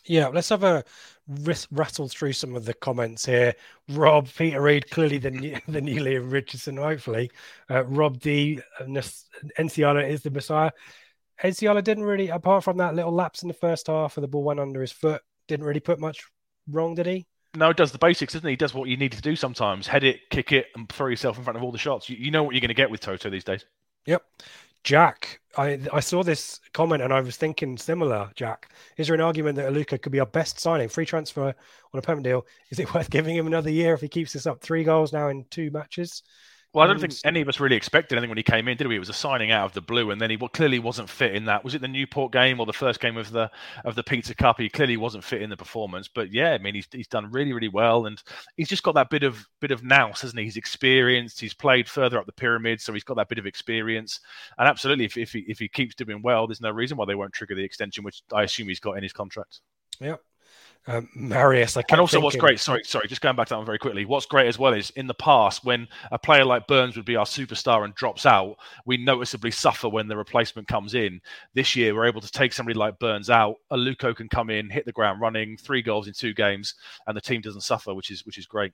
[0.08, 0.84] Yeah, let's have a
[1.72, 3.54] rattle through some of the comments here.
[3.88, 7.32] Rob, Peter Reid, clearly the new, the new Liam Richardson, hopefully.
[7.68, 10.70] Uh, Rob D, Nsiala is the Messiah.
[11.42, 14.44] Nsiala didn't really, apart from that little lapse in the first half, where the ball
[14.44, 16.24] went under his foot, didn't really put much
[16.70, 17.26] wrong, did he?
[17.56, 18.52] No, does the basics, doesn't he?
[18.52, 21.36] He does what you need to do sometimes: head it, kick it, and throw yourself
[21.36, 22.08] in front of all the shots.
[22.08, 23.64] You, you know what you're going to get with Toto these days.
[24.06, 24.22] Yep.
[24.84, 28.30] Jack, I I saw this comment and I was thinking similar.
[28.36, 31.98] Jack, is there an argument that Aluko could be our best signing, free transfer on
[31.98, 32.46] a permanent deal?
[32.70, 34.60] Is it worth giving him another year if he keeps this up?
[34.60, 36.22] Three goals now in two matches.
[36.76, 38.86] Well, I don't think any of us really expected anything when he came in, did
[38.86, 38.96] we?
[38.96, 41.46] It was a signing out of the blue, and then he clearly wasn't fit in
[41.46, 41.64] that.
[41.64, 43.50] Was it the Newport game or the first game of the
[43.86, 44.60] of the Pizza Cup?
[44.60, 46.06] He clearly wasn't fit in the performance.
[46.06, 48.22] But yeah, I mean, he's he's done really really well, and
[48.58, 50.44] he's just got that bit of bit of nous, hasn't he?
[50.44, 51.40] He's experienced.
[51.40, 54.20] He's played further up the pyramid, so he's got that bit of experience.
[54.58, 57.14] And absolutely, if if he if he keeps doing well, there's no reason why they
[57.14, 59.60] won't trigger the extension, which I assume he's got in his contract.
[59.98, 60.16] Yeah.
[60.88, 62.24] Um, Marius, I and also thinking...
[62.24, 64.04] what's great, sorry, sorry, just going back to that one very quickly.
[64.04, 67.16] What's great as well is in the past when a player like Burns would be
[67.16, 71.20] our superstar and drops out, we noticeably suffer when the replacement comes in.
[71.54, 73.56] This year, we're able to take somebody like Burns out.
[73.72, 76.74] Aluko can come in, hit the ground running, three goals in two games,
[77.08, 78.72] and the team doesn't suffer, which is which is great.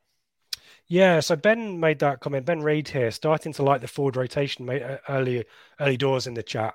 [0.88, 2.44] Yeah, so Ben made that comment.
[2.44, 5.44] Ben Reed here, starting to like the forward rotation uh, early
[5.80, 6.74] early doors in the chat.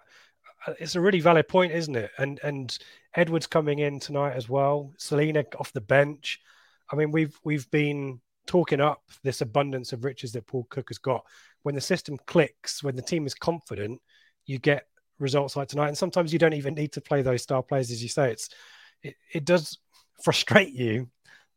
[0.80, 2.12] It's a really valid point, isn't it?
[2.18, 2.78] And and
[3.16, 4.94] Edwards coming in tonight as well.
[4.98, 6.40] Celina off the bench.
[6.92, 10.98] I mean, we've we've been talking up this abundance of riches that Paul Cook has
[10.98, 11.26] got.
[11.64, 14.02] When the system clicks, when the team is confident,
[14.46, 14.88] you get
[15.20, 15.90] results like tonight.
[15.90, 18.32] And sometimes you don't even need to play those star players, as you say.
[18.32, 18.50] It's
[19.04, 19.78] it, it does
[20.24, 21.10] frustrate you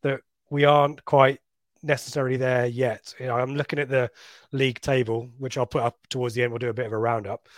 [0.03, 1.39] that we aren't quite
[1.83, 3.15] necessarily there yet.
[3.19, 4.11] You know, I'm looking at the
[4.53, 6.53] league table, which I'll put up towards the end.
[6.53, 7.49] We'll do a bit of a roundup,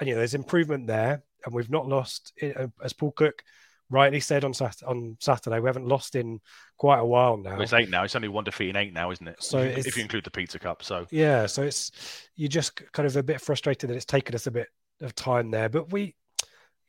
[0.00, 3.42] and you know, there's improvement there and we've not lost, uh, as Paul Cook
[3.90, 6.40] rightly said on Sat- on Saturday, we haven't lost in
[6.78, 7.52] quite a while now.
[7.52, 8.04] Well, it's eight now.
[8.04, 9.42] It's only one defeat in eight now, isn't it?
[9.42, 11.90] So if you include the Pizza Cup, so yeah, so it's
[12.36, 14.68] you're just kind of a bit frustrated that it's taken us a bit
[15.00, 16.14] of time there, but we,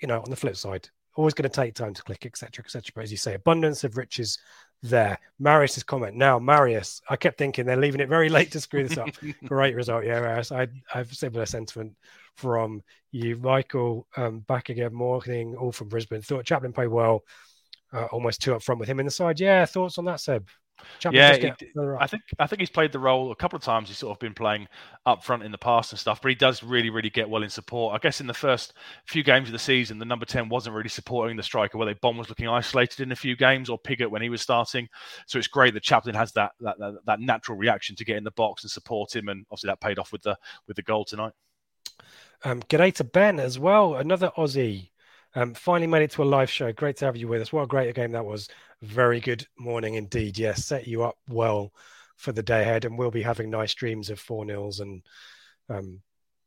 [0.01, 2.91] you know, on the flip side, always going to take time to click, etc., etc.
[2.95, 4.37] But as you say, abundance of riches
[4.81, 5.19] there.
[5.39, 6.15] Marius's comment.
[6.15, 9.09] Now, Marius, I kept thinking they're leaving it very late to screw this up.
[9.45, 10.51] Great result, yeah, Marius.
[10.51, 10.63] I,
[10.93, 11.95] I have similar sentiment
[12.35, 14.07] from you, Michael.
[14.15, 16.21] Um, back again, morning, all from Brisbane.
[16.21, 17.23] Thought Chaplin played well.
[17.93, 19.39] Uh, almost two up front with him in the side.
[19.39, 20.47] Yeah, thoughts on that, Seb?
[21.11, 21.51] Yeah, he,
[21.99, 23.89] I think I think he's played the role a couple of times.
[23.89, 24.67] He's sort of been playing
[25.05, 27.49] up front in the past and stuff, but he does really, really get well in
[27.49, 27.95] support.
[27.95, 28.73] I guess in the first
[29.05, 31.77] few games of the season, the number ten wasn't really supporting the striker.
[31.77, 34.87] Whether Bonne was looking isolated in a few games or Pigott when he was starting.
[35.27, 38.23] So it's great that Chaplin has that that, that, that natural reaction to get in
[38.23, 41.05] the box and support him, and obviously that paid off with the with the goal
[41.05, 41.33] tonight.
[42.43, 44.89] Um, g'day to Ben as well, another Aussie.
[45.33, 46.73] Um, finally made it to a live show.
[46.73, 47.53] Great to have you with us.
[47.53, 48.49] What a great game that was.
[48.81, 50.37] Very good morning indeed.
[50.37, 51.71] Yes, set you up well
[52.17, 55.03] for the day ahead, and we'll be having nice dreams of four nils and
[55.69, 56.01] um,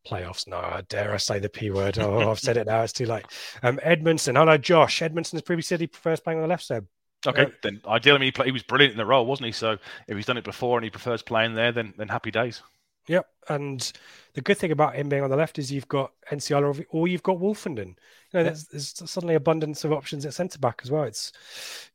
[0.06, 0.46] playoffs.
[0.48, 1.98] No, dare I say the p word?
[1.98, 2.82] Oh, I've said it now.
[2.82, 3.26] It's too late.
[3.62, 4.36] Um, Edmundson.
[4.36, 5.00] Hello, Josh.
[5.00, 6.86] Edmundson has previously said he prefers playing on the left side.
[7.26, 9.52] Okay, uh, then ideally he, play, he was brilliant in the role, wasn't he?
[9.52, 12.62] So if he's done it before and he prefers playing there, then then happy days.
[13.06, 13.92] Yep, and
[14.32, 17.22] the good thing about him being on the left is you've got Nsiala or you've
[17.22, 17.88] got Woolfenden.
[17.88, 17.94] You
[18.34, 21.04] know, there's, there's suddenly abundance of options at centre back as well.
[21.04, 21.32] It's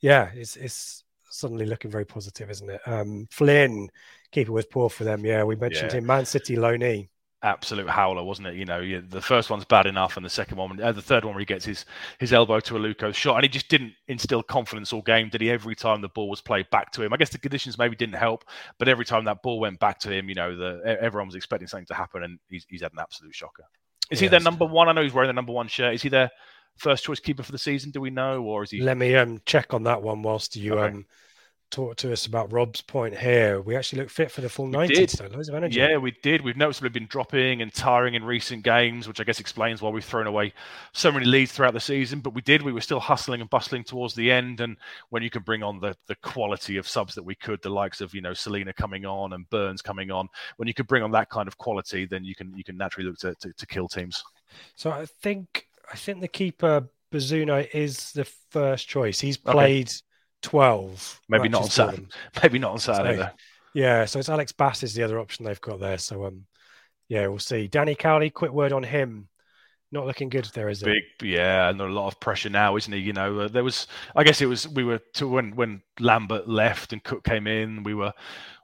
[0.01, 2.81] yeah, it's it's suddenly looking very positive, isn't it?
[2.85, 3.89] Um, Flynn,
[4.31, 5.25] keeper was poor for them.
[5.25, 5.99] Yeah, we mentioned yeah.
[5.99, 6.05] him.
[6.05, 7.09] Man City loanee
[7.41, 8.56] absolute howler, wasn't it?
[8.56, 11.34] You know, the first one's bad enough, and the second one, uh, the third one,
[11.34, 11.86] where he gets his
[12.19, 15.41] his elbow to a Aluko's shot, and he just didn't instill confidence all game, did
[15.41, 15.49] he?
[15.49, 18.15] Every time the ball was played back to him, I guess the conditions maybe didn't
[18.15, 18.45] help,
[18.78, 21.67] but every time that ball went back to him, you know, the everyone was expecting
[21.67, 23.63] something to happen, and he's, he's had an absolute shocker.
[24.12, 24.19] Is yes.
[24.21, 24.89] he their number one?
[24.89, 25.93] I know he's wearing the number one shirt.
[25.93, 26.32] Is he their
[26.78, 27.91] first choice keeper for the season?
[27.91, 28.82] Do we know, or is he?
[28.82, 30.95] Let me um check on that one whilst you okay.
[30.95, 31.06] um
[31.69, 33.62] talk to us about Rob's point here.
[33.62, 34.93] We actually look fit for the full we 90.
[34.93, 35.10] Did.
[35.10, 35.79] So loads of energy.
[35.79, 36.41] Yeah, we did.
[36.41, 40.03] We've noticeably been dropping and tiring in recent games, which I guess explains why we've
[40.03, 40.53] thrown away
[40.93, 42.19] so many leads throughout the season.
[42.19, 42.62] But we did.
[42.62, 44.62] We were still hustling and bustling towards the end.
[44.62, 44.77] And
[45.10, 48.01] when you can bring on the the quality of subs that we could, the likes
[48.01, 50.27] of you know Celina coming on and Burns coming on,
[50.58, 53.08] when you can bring on that kind of quality, then you can you can naturally
[53.08, 54.23] look to to, to kill teams.
[54.75, 59.19] So I think I think the keeper Bazunu is the first choice.
[59.19, 59.88] He's played.
[59.88, 59.95] Okay
[60.41, 61.21] 12.
[61.30, 62.08] Maybe not on Saturday.
[62.41, 63.30] Maybe not on Saturday, so,
[63.73, 65.97] Yeah, so it's Alex Bass is the other option they've got there.
[65.97, 66.45] So, um,
[67.08, 67.67] yeah, we'll see.
[67.67, 69.28] Danny Cowley, quick word on him.
[69.91, 70.86] Not looking good there, is it?
[70.86, 72.99] Big, yeah, and a lot of pressure now, isn't he?
[72.99, 76.47] You know, uh, there was, I guess it was, we were to when when Lambert
[76.47, 78.13] left and Cook came in, we were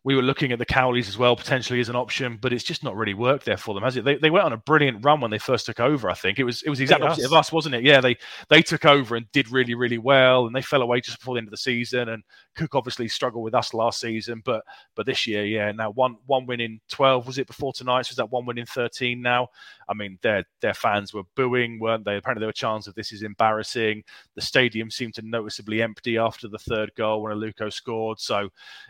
[0.05, 2.83] we were looking at the Cowleys as well potentially as an option, but it's just
[2.83, 4.05] not really worked there for them, has it?
[4.05, 6.11] They, they went on a brilliant run when they first took over.
[6.11, 7.83] I think it was it was exactly opposite of us, wasn't it?
[7.83, 8.15] Yeah, they
[8.49, 11.39] they took over and did really really well, and they fell away just before the
[11.39, 12.09] end of the season.
[12.09, 12.23] And
[12.55, 14.63] Cook obviously struggled with us last season, but
[14.95, 18.03] but this year, yeah, now one one win in twelve was it before tonight?
[18.03, 19.47] So was that one win in thirteen now?
[19.89, 22.17] I mean, their their fans were booing, weren't they?
[22.17, 24.03] Apparently, there were chants of this is embarrassing.
[24.35, 28.19] The stadium seemed to noticeably empty after the third goal when Aluko scored.
[28.19, 28.49] So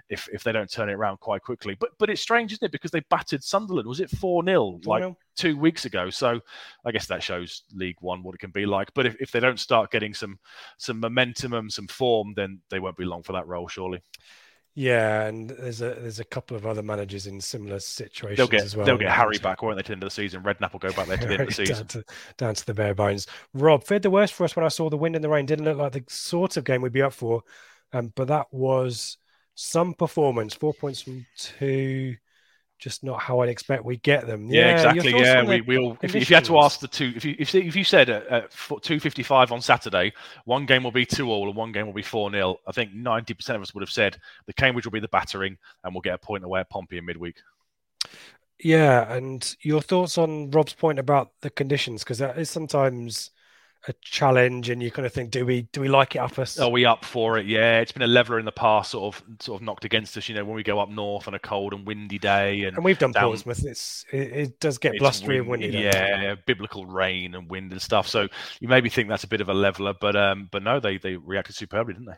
[0.09, 1.75] if if they don't turn it around around quite quickly.
[1.79, 2.71] But but it's strange, isn't it?
[2.71, 3.87] Because they battered Sunderland.
[3.87, 6.09] Was it four 0 like two weeks ago?
[6.09, 6.39] So
[6.85, 8.93] I guess that shows League One what it can be like.
[8.93, 10.39] But if, if they don't start getting some
[10.77, 14.01] some momentum and some form, then they won't be long for that role, surely.
[14.77, 18.63] Yeah, and there's a there's a couple of other managers in similar situations they'll get,
[18.63, 18.85] as well.
[18.85, 20.43] They'll get Harry back, won't they, to the end of the season?
[20.43, 21.75] Redknapp will go back there to the end of the season.
[21.77, 22.03] down, to,
[22.37, 23.25] down to the bare bones.
[23.53, 25.45] Rob, feared the worst for us when I saw the wind and the rain.
[25.45, 27.43] Didn't look like the sort of game we'd be up for,
[27.93, 29.17] um, but that was
[29.55, 30.53] some performance.
[30.53, 32.15] Four points from two
[32.77, 34.49] just not how I'd expect we get them.
[34.49, 35.19] Yeah, Yeah, exactly.
[35.19, 35.97] Yeah, we, we all.
[36.01, 38.27] If, if you had to ask the two, if you if, if you said at,
[38.27, 40.13] at two fifty five on Saturday,
[40.43, 42.93] one game will be two all and one game will be four 0 I think
[42.93, 46.01] ninety percent of us would have said the Cambridge will be the battering and we'll
[46.01, 47.37] get a point away at Pompey in midweek.
[48.59, 53.31] Yeah, and your thoughts on Rob's point about the conditions because that is sometimes
[53.87, 56.59] a challenge, and you kind of think, do we do we like it up us?
[56.59, 57.45] Are we up for it?
[57.45, 60.27] Yeah, it's been a leveler in the past, sort of sort of knocked against us.
[60.27, 62.83] You know, when we go up north on a cold and windy day, and and
[62.85, 63.63] we've done down- Portsmouth.
[63.65, 65.67] It's it, it does get blustery and windy.
[65.67, 68.07] Yeah, biblical rain and wind and stuff.
[68.07, 68.27] So
[68.59, 71.15] you maybe think that's a bit of a leveler, but um, but no, they they
[71.15, 72.17] reacted superbly, didn't they?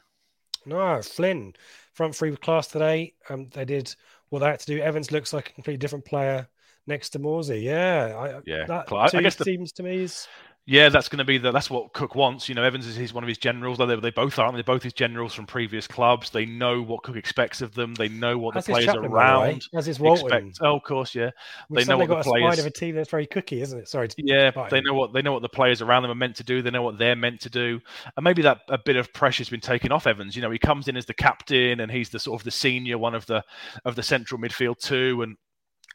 [0.66, 1.54] No, Flynn
[1.94, 3.14] front three with class today.
[3.30, 3.94] Um, they did
[4.30, 4.80] what they had to do.
[4.80, 6.48] Evans looks like a completely different player
[6.86, 7.64] next to Morsy.
[7.64, 10.28] Yeah, I, Yeah, that I- I guess the- seems to me is
[10.70, 12.50] Yeah, that's going to be the, that's what Cook wants.
[12.50, 13.78] You know, Evans is one of his generals.
[13.78, 14.52] They, they both are.
[14.52, 16.30] They're both his generals from previous clubs.
[16.30, 17.94] They know what Cook expects of them.
[17.96, 20.26] They know what as the players Chapman, by the way, around as is Walton.
[20.26, 20.60] expect.
[20.62, 21.32] Oh, of course, yeah.
[21.70, 22.60] We've they know what got the a players.
[22.60, 23.88] of a team that's very cookie, isn't it?
[23.88, 24.10] Sorry.
[24.10, 24.70] To, Yeah, Right.
[24.70, 26.62] they know what they know what the players around them are meant to do.
[26.62, 27.80] They know what they're meant to do,
[28.18, 30.36] and maybe that a bit of pressure's been taken off Evans.
[30.36, 32.98] You know, he comes in as the captain, and he's the sort of the senior
[32.98, 33.42] one of the
[33.86, 35.22] of the central midfield too.
[35.22, 35.38] And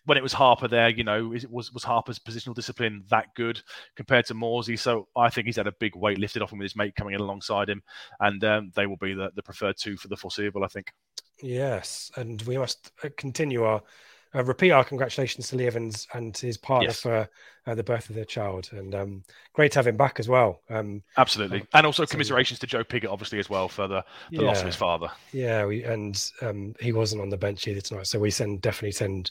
[0.05, 3.62] when it was Harper there, you know, is- was was Harper's positional discipline that good
[3.97, 4.79] compared to Morsy?
[4.79, 7.15] So I think he's had a big weight lifted off him with his mate coming
[7.15, 7.83] in alongside him,
[8.21, 10.65] and um, they will be the, the preferred two for the foreseeable.
[10.65, 10.93] I think.
[11.43, 13.83] Yes, and we must uh, continue our
[14.35, 17.01] uh, repeat our congratulations to Lee Evans and his partner Yes.
[17.03, 17.29] for
[17.67, 20.62] uh, the birth of their child, and um, great to have him back as well.
[20.71, 24.05] Um, Absolutely, Oh, and also so- commiserations to Joe Pigott, obviously as well for the,
[24.31, 25.11] the loss of his father.
[25.33, 28.93] yeah, we and um, he wasn't on the bench either tonight, so we send definitely
[28.93, 29.31] send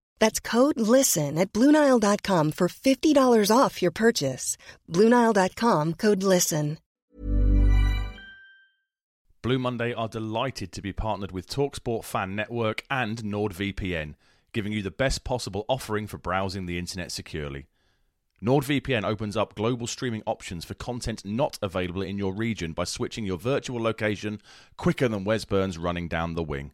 [0.21, 4.55] That's code LISTEN at Bluenile.com for $50 off your purchase.
[4.87, 6.77] Bluenile.com code LISTEN.
[9.41, 14.13] Blue Monday are delighted to be partnered with Talksport Fan Network and NordVPN,
[14.53, 17.65] giving you the best possible offering for browsing the internet securely.
[18.43, 23.25] NordVPN opens up global streaming options for content not available in your region by switching
[23.25, 24.39] your virtual location
[24.77, 26.73] quicker than Wes Burns running down the wing.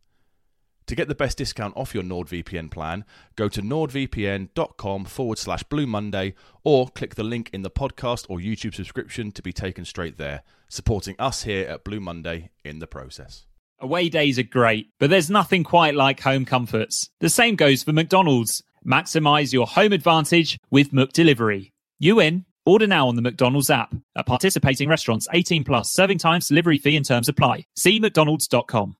[0.87, 5.87] To get the best discount off your NordVPN plan, go to nordvpn.com forward slash Blue
[5.87, 10.17] Monday or click the link in the podcast or YouTube subscription to be taken straight
[10.17, 13.45] there, supporting us here at Blue Monday in the process.
[13.79, 17.09] Away days are great, but there's nothing quite like home comforts.
[17.19, 18.61] The same goes for McDonald's.
[18.85, 21.71] Maximize your home advantage with McDelivery.
[21.99, 22.45] You in?
[22.65, 23.95] Order now on the McDonald's app.
[24.15, 27.65] At participating restaurants, 18 plus, serving times, delivery fee and terms apply.
[27.75, 28.97] See mcdonalds.com.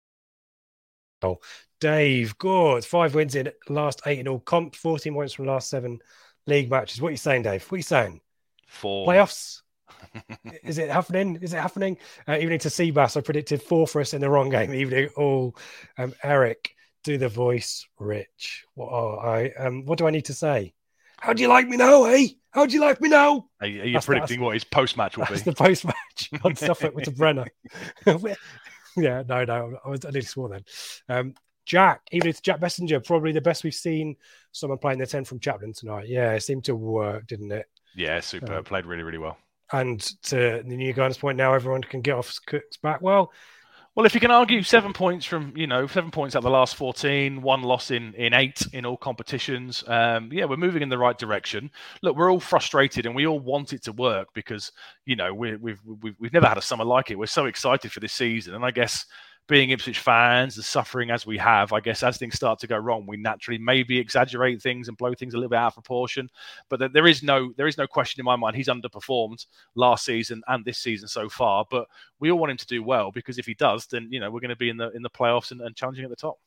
[1.82, 2.86] Dave, good.
[2.86, 6.00] Five wins in last eight in all comp, 14 points from last seven
[6.46, 7.02] league matches.
[7.02, 7.64] What are you saying, Dave?
[7.66, 8.22] What are you saying?
[8.68, 9.08] Four.
[9.08, 9.62] Playoffs?
[10.64, 11.40] Is it happening?
[11.42, 11.98] Is it happening?
[12.28, 14.74] Uh, evening to Seabass, I predicted four for us in the wrong game.
[14.76, 15.58] Evening all.
[15.98, 18.66] Um, Eric, do the voice, Rich.
[18.76, 19.50] What are I?
[19.60, 20.74] Um, what do I need to say?
[21.20, 22.28] How do you like me now, eh?
[22.52, 23.48] How do you like me now?
[23.60, 25.38] Are you, That's- predicting what his post match will be?
[25.38, 27.46] The post match on Suffolk with the Brenner.
[28.06, 30.64] yeah, no, no, I, was, I nearly swore then.
[31.10, 31.34] Um,
[31.66, 34.16] Jack, even if it's Jack Messenger, probably the best we've seen
[34.52, 36.08] someone playing the 10 from Chaplin tonight.
[36.08, 37.68] Yeah, it seemed to work, didn't it?
[37.96, 38.54] yeah, super.
[38.56, 39.38] Uh, Played really, really well.
[39.72, 43.02] And to the new guidance point now, everyone can get off Cook's back.
[43.02, 43.32] Well,
[43.96, 46.50] Well, if you can argue seven points from, you know, seven points out of the
[46.50, 50.88] last 14, one loss in, in eight in all competitions, um, yeah, we're moving in
[50.90, 51.70] the right direction.
[52.02, 54.72] Look, we're all frustrated and we all want it to work because,
[55.06, 57.20] you know, we, we've, we've, we've never had a summer like it.
[57.20, 58.56] We're so excited for this season.
[58.56, 59.06] And I guess
[59.48, 62.78] being Ipswich fans, and suffering as we have, I guess as things start to go
[62.78, 66.30] wrong, we naturally maybe exaggerate things and blow things a little bit out of proportion.
[66.70, 70.42] But there- is no there is no question in my mind he's underperformed last season
[70.48, 71.66] and this season so far.
[71.70, 71.88] But
[72.20, 74.40] we all want him to do well because if he does, then you know we're
[74.40, 76.38] going to be in the in the playoffs and, and challenging at the top.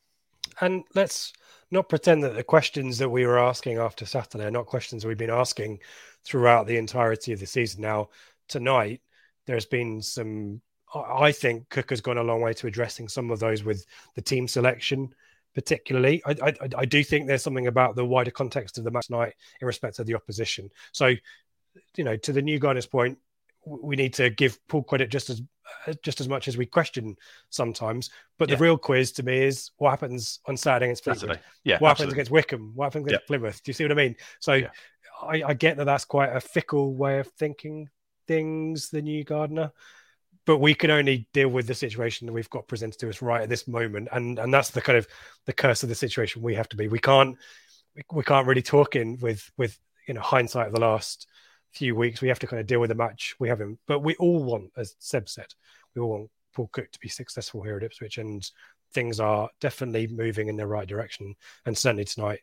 [0.61, 1.33] and let's
[1.71, 5.17] not pretend that the questions that we were asking after Saturday are not questions we've
[5.17, 5.79] been asking
[6.23, 7.81] throughout the entirety of the season.
[7.81, 8.09] Now,
[8.47, 9.01] tonight,
[9.47, 10.61] there's been some
[10.95, 13.85] I think Cook has gone a long way to addressing some of those with
[14.15, 15.13] the team selection,
[15.53, 16.21] particularly.
[16.25, 19.33] I, I, I do think there's something about the wider context of the match tonight
[19.61, 20.69] in respect of the opposition.
[20.91, 21.13] So,
[21.97, 23.17] you know, to the new guidance point,
[23.65, 25.41] we need to give Paul credit just as
[25.87, 27.15] uh, just as much as we question
[27.49, 28.11] sometimes.
[28.37, 28.55] But yeah.
[28.55, 31.21] the real quiz to me is what happens on Saturday against Fleetwood.
[31.21, 31.41] Saturday.
[31.63, 32.11] Yeah, what absolutely.
[32.11, 32.71] happens against Wycombe?
[32.75, 33.27] What happens against yeah.
[33.27, 33.63] Plymouth?
[33.63, 34.15] Do you see what I mean?
[34.39, 34.69] So yeah.
[35.21, 37.89] I, I, get that that's quite a fickle way of thinking
[38.27, 38.89] things.
[38.89, 39.71] The new Gardner,
[40.45, 43.41] but we can only deal with the situation that we've got presented to us right
[43.41, 45.07] at this moment, and and that's the kind of
[45.45, 46.87] the curse of the situation we have to be.
[46.87, 47.37] We can't
[48.11, 51.27] we can't really talk in with with you know hindsight of the last
[51.71, 52.21] few weeks.
[52.21, 54.43] We have to kind of deal with the match we have him, but we all
[54.43, 55.47] want, as Seb said,
[55.95, 58.49] we all want Paul Cook to be successful here at Ipswich, and
[58.93, 61.35] things are definitely moving in the right direction.
[61.65, 62.39] And certainly tonight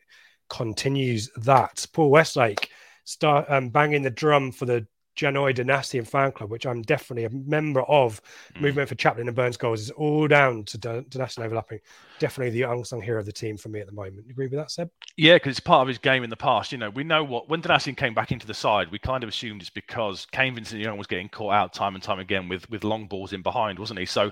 [0.49, 1.85] continues that.
[1.93, 2.69] Paul Westlake
[3.05, 4.85] start um, banging the drum for the
[5.15, 8.21] Janoi Donacien fan club, which I'm definitely a member of.
[8.55, 8.61] Mm.
[8.61, 11.79] Movement for Chaplin and Burns goals is all down to Donacien overlapping.
[12.19, 14.25] Definitely the unsung hero of the team for me at the moment.
[14.25, 14.89] You agree with that, Seb?
[15.17, 16.71] Yeah, because it's part of his game in the past.
[16.71, 19.29] You know, we know what when Donacien came back into the side, we kind of
[19.29, 22.69] assumed it's because Kane Vincent Young was getting caught out time and time again with
[22.69, 24.05] with long balls in behind, wasn't he?
[24.05, 24.31] So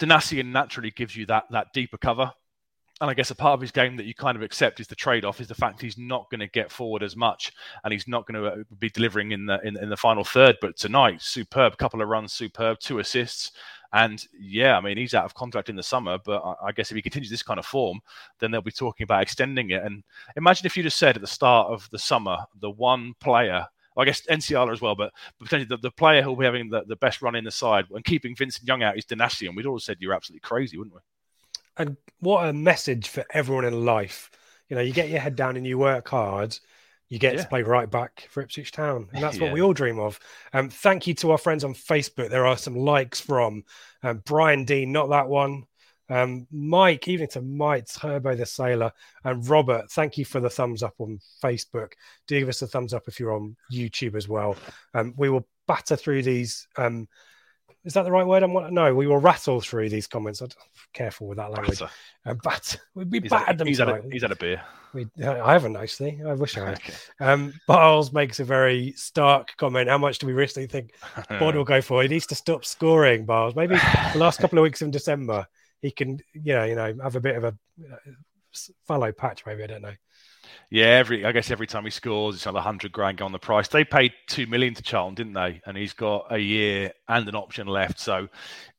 [0.00, 2.32] Donacien naturally gives you that that deeper cover
[3.02, 4.94] and I guess a part of his game that you kind of accept is the
[4.94, 8.28] trade-off is the fact he's not going to get forward as much, and he's not
[8.28, 10.56] going to uh, be delivering in the in, in the final third.
[10.60, 13.50] But tonight, superb, couple of runs, superb, two assists,
[13.92, 16.92] and yeah, I mean he's out of contract in the summer, but I, I guess
[16.92, 17.98] if he continues this kind of form,
[18.38, 19.82] then they'll be talking about extending it.
[19.82, 20.04] And
[20.36, 24.06] imagine if you just said at the start of the summer, the one player I
[24.06, 27.20] guess Nsiala as well, but, potentially the, the, player who'll be having the, the best
[27.20, 29.54] run in the side and keeping Vincent Young out is Donacien.
[29.54, 31.02] We'd all said you're absolutely crazy, wouldn't we?
[31.76, 34.30] And what a message for everyone in life.
[34.68, 36.58] You know, you get your head down and you work hard,
[37.08, 37.42] you get yeah.
[37.42, 39.08] to play right back for Ipswich Town.
[39.12, 39.44] And that's yeah.
[39.44, 40.18] what we all dream of.
[40.54, 42.30] Um, thank you to our friends on Facebook.
[42.30, 43.64] There are some likes from
[44.02, 45.64] um, Brian Dean, not that one.
[46.08, 48.92] Um, Mike, even to Mike Turbo the Sailor,
[49.24, 51.92] and Robert, thank you for the thumbs up on Facebook.
[52.26, 54.56] Do give us a thumbs up if you're on YouTube as well.
[54.94, 57.08] Um, we will batter through these um,
[57.84, 58.42] is that the right word?
[58.42, 58.94] I'm no.
[58.94, 60.40] We will rattle through these comments.
[60.40, 60.50] I'm
[60.92, 61.82] careful with that language.
[61.82, 63.66] Uh, but we he's battered them.
[63.66, 64.62] He's had, a, he's had a beer.
[64.94, 66.20] We, I haven't actually.
[66.24, 66.74] I wish I had.
[66.74, 66.94] okay.
[67.20, 69.88] um, Barles makes a very stark comment.
[69.88, 70.92] How much do we really think
[71.28, 72.02] Bod will go for?
[72.02, 73.56] He needs to stop scoring, Barles.
[73.56, 75.46] Maybe the last couple of weeks in December,
[75.80, 77.56] he can, you know, you know, have a bit of a
[77.92, 78.12] uh,
[78.86, 79.44] fallow patch.
[79.44, 79.94] Maybe I don't know.
[80.70, 83.68] Yeah, every I guess every time he scores, it's another hundred grand on the price.
[83.68, 85.60] They paid two million to Charlton, didn't they?
[85.66, 88.00] And he's got a year and an option left.
[88.00, 88.28] So,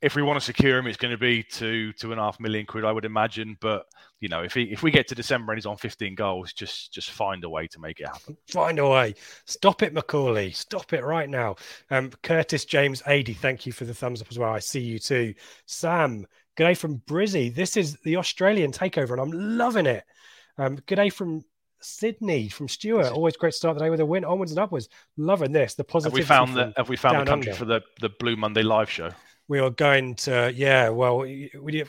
[0.02, 2.40] if we want to secure him, it's going to be two two and a half
[2.40, 3.58] million quid, I would imagine.
[3.62, 3.86] But
[4.20, 6.94] you know, if he if we get to December and he's on fifteen goals, just
[6.94, 8.38] just find a way to make it happen.
[8.48, 9.16] Find a way.
[9.46, 10.54] Stop it, Macauley.
[10.56, 11.56] Stop it right now.
[11.92, 14.54] Um, Curtis James eighty, thank you for the thumbs up as well.
[14.54, 15.34] I see you too.
[15.66, 17.54] Sam, G'day from Brizzy.
[17.54, 20.04] This is the Australian takeover, and I'm loving it.
[20.58, 21.44] Um, good day from
[21.84, 23.12] Sydney from Stuart.
[23.12, 24.90] Always great to start the day with a win, onwards and upwards.
[25.18, 25.76] Loving this.
[25.76, 26.14] The positive.
[26.14, 27.60] Have we found the Have we found the country under.
[27.60, 29.12] for the the Blue Monday live show?
[29.48, 30.52] We are going to.
[30.56, 30.90] Yeah.
[30.90, 31.84] Well, we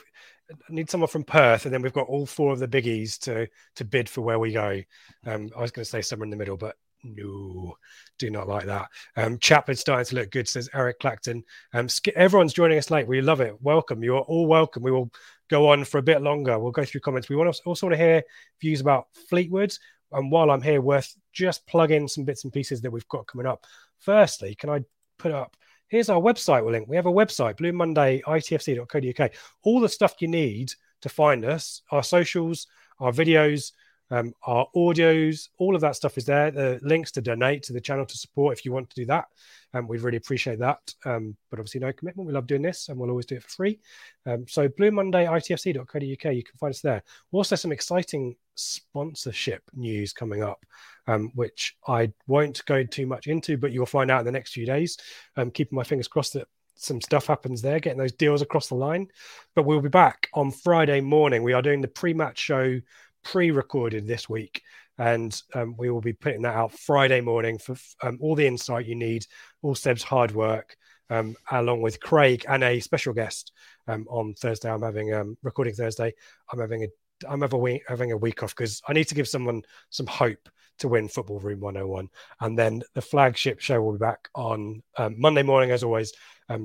[0.69, 3.85] need someone from Perth, and then we've got all four of the biggies to to
[3.85, 4.83] bid for where we go.
[5.27, 7.77] Um, I was going to say somewhere in the middle, but no,
[8.19, 8.89] do not like that.
[9.17, 11.45] Um, Chaplin's starting to look good, says Eric Clacton.
[11.73, 13.07] Um, everyone's joining us late.
[13.07, 13.61] We love it.
[13.61, 14.03] Welcome.
[14.03, 14.83] You are all welcome.
[14.83, 15.11] We will
[15.51, 16.59] go on for a bit longer.
[16.59, 17.29] We'll go through comments.
[17.29, 18.23] We want to also want to hear
[18.61, 19.77] views about Fleetwood.
[20.13, 23.27] And while I'm here, worth just plug in some bits and pieces that we've got
[23.27, 23.65] coming up.
[23.99, 24.81] Firstly, can I
[25.19, 25.57] put up?
[25.89, 26.89] Here's our website link.
[26.89, 29.31] We have a website, Blue Monday, itfc.co.uk.
[29.63, 32.67] All the stuff you need to find us, our socials,
[32.99, 33.73] our videos,
[34.15, 36.53] um, our audios, all of that stuff is there.
[36.53, 39.25] The links to donate to the channel to support if you want to do that.
[39.73, 40.79] Um, we'd really appreciate that.
[41.05, 42.29] Um, but obviously, no commitment.
[42.29, 43.81] We love doing this and we'll always do it for free.
[44.25, 47.03] Um, so, Blue Monday, itfc.co.uk, you can find us there.
[47.33, 50.65] We'll also, some exciting sponsorship news coming up,
[51.09, 54.53] um, which I won't go too much into, but you'll find out in the next
[54.53, 54.97] few days.
[55.37, 56.47] I'm keeping my fingers crossed that
[56.77, 59.09] some stuff happens there, getting those deals across the line.
[59.55, 61.43] But we'll be back on Friday morning.
[61.43, 62.81] We are doing the pre match show
[63.25, 64.62] pre-recorded this week,
[64.99, 68.87] and um, we will be putting that out Friday morning for um, all the insight
[68.87, 69.27] you need,
[69.62, 70.77] all Seb's hard work,
[71.11, 73.53] um, along with Craig and a special guest
[73.89, 74.70] um, on Thursday.
[74.70, 76.12] I'm having um, recording Thursday.
[76.53, 76.89] I'm having a
[77.29, 80.07] I'm having a week, having a week off because I need to give someone some
[80.07, 80.49] hope
[80.79, 82.09] to win Football Room 101.
[82.41, 86.12] And then the flagship show will be back on um, Monday morning, as always,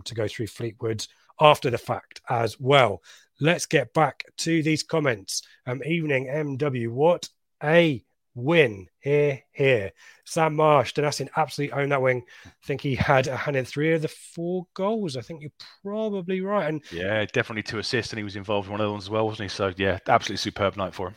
[0.03, 1.05] to go through Fleetwood
[1.39, 3.01] after the fact as well
[3.39, 5.41] let's get back to these comments.
[5.65, 7.29] Um, evening MW, what
[7.63, 8.03] a
[8.35, 8.87] win.
[8.99, 9.91] Here, here.
[10.25, 12.23] Sam Marsh, Donacien absolutely owned that wing.
[12.45, 15.17] I think he had a hand in three of the four goals.
[15.17, 15.51] I think you're
[15.83, 16.67] probably right.
[16.67, 19.09] And yeah, definitely two assists, and he was involved in one of the ones as
[19.09, 19.55] well, wasn't he?
[19.55, 21.15] So yeah, absolutely superb night for him.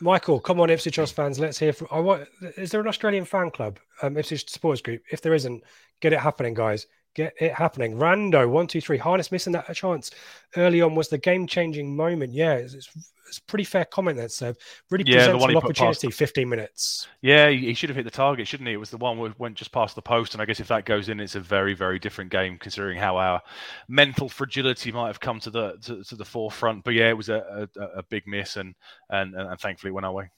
[0.00, 1.38] Michael, come on, Ipswich Oz fans.
[1.38, 1.88] Let's hear from.
[1.90, 2.28] I want.
[2.56, 5.02] Is there an Australian fan club, um, Ipswich Supporters Group?
[5.10, 5.62] If there isn't,
[6.00, 6.86] get it happening, guys.
[7.14, 7.96] Get it happening.
[7.96, 8.96] Rando, one, two, three.
[8.96, 10.10] Harness missing that chance
[10.56, 12.32] early on was the game changing moment.
[12.32, 12.88] Yeah, it's, it's,
[13.28, 14.56] it's pretty fair comment there, Seb.
[14.90, 17.08] Really yeah, presents an opportunity, 15 minutes.
[17.20, 18.74] Yeah, he should have hit the target, shouldn't he?
[18.74, 20.34] It was the one that went just past the post.
[20.34, 23.18] And I guess if that goes in, it's a very, very different game considering how
[23.18, 23.42] our
[23.88, 26.84] mental fragility might have come to the to, to the forefront.
[26.84, 28.74] But yeah, it was a, a, a big miss and,
[29.10, 30.30] and, and thankfully it went our way.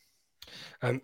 [0.82, 1.02] Um,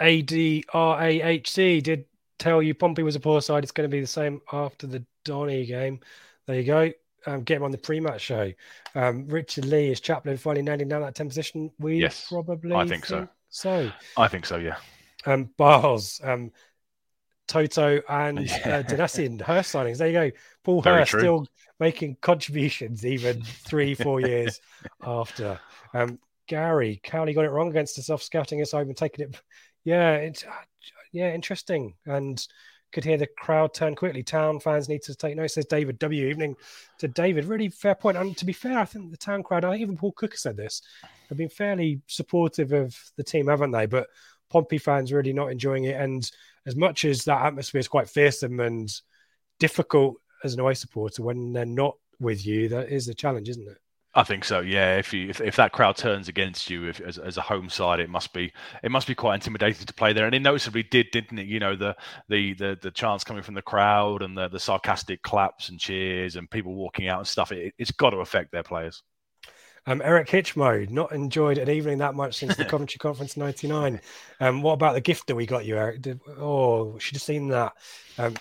[0.00, 2.04] ADRAHC did
[2.38, 3.62] tell you Pompey was a poor side.
[3.62, 6.00] It's going to be the same after the Donny game.
[6.46, 6.90] There you go.
[7.26, 8.52] Um, get him on the pre-match show.
[8.94, 11.70] Um, Richard Lee is Chaplin finally nailing down that 10 position.
[11.78, 13.28] We yes, probably I think, think, so.
[13.50, 14.76] So I think so, yeah.
[15.26, 16.52] Um, Bars, um,
[17.48, 18.78] Toto and yeah.
[18.78, 19.98] uh, Donacien, Hurst signings.
[19.98, 20.30] There you go.
[20.64, 21.20] Paul Very Hurst true.
[21.20, 21.46] still
[21.80, 24.60] making contributions even three, four years
[25.02, 25.58] after.
[25.92, 29.40] Um, Gary, Cowley got it wrong against us off scouting us over and taking it.
[29.84, 30.44] Yeah, it's
[31.12, 31.94] yeah, interesting.
[32.06, 32.44] And
[32.92, 34.22] could hear the crowd turn quickly.
[34.22, 35.50] Town fans need to take note.
[35.50, 36.26] Says David W.
[36.26, 36.56] Evening
[36.98, 37.44] to David.
[37.44, 38.16] Really fair point.
[38.16, 40.56] And to be fair, I think the town crowd, I think even Paul Cook said
[40.56, 40.82] this,
[41.28, 43.86] have been fairly supportive of the team, haven't they?
[43.86, 44.08] But
[44.48, 46.00] Pompey fans really not enjoying it.
[46.00, 46.30] And
[46.66, 48.90] as much as that atmosphere is quite fearsome and
[49.58, 53.68] difficult as an away supporter, when they're not with you, that is a challenge, isn't
[53.68, 53.78] it?
[54.14, 54.60] I think so.
[54.60, 57.68] Yeah, if you if, if that crowd turns against you if, as, as a home
[57.68, 58.52] side, it must be
[58.82, 60.24] it must be quite intimidating to play there.
[60.24, 61.46] And it noticeably did, didn't it?
[61.46, 61.94] You know the
[62.28, 66.36] the the, the chants coming from the crowd and the, the sarcastic claps and cheers
[66.36, 67.52] and people walking out and stuff.
[67.52, 69.02] It, has got to affect their players.
[69.86, 74.00] Um, Eric Hitchmode, not enjoyed an evening that much since the Coventry Conference '99.
[74.40, 76.02] Um, what about the gift that we got you, Eric?
[76.02, 77.74] Did, oh, should have seen that.
[78.16, 78.34] Um,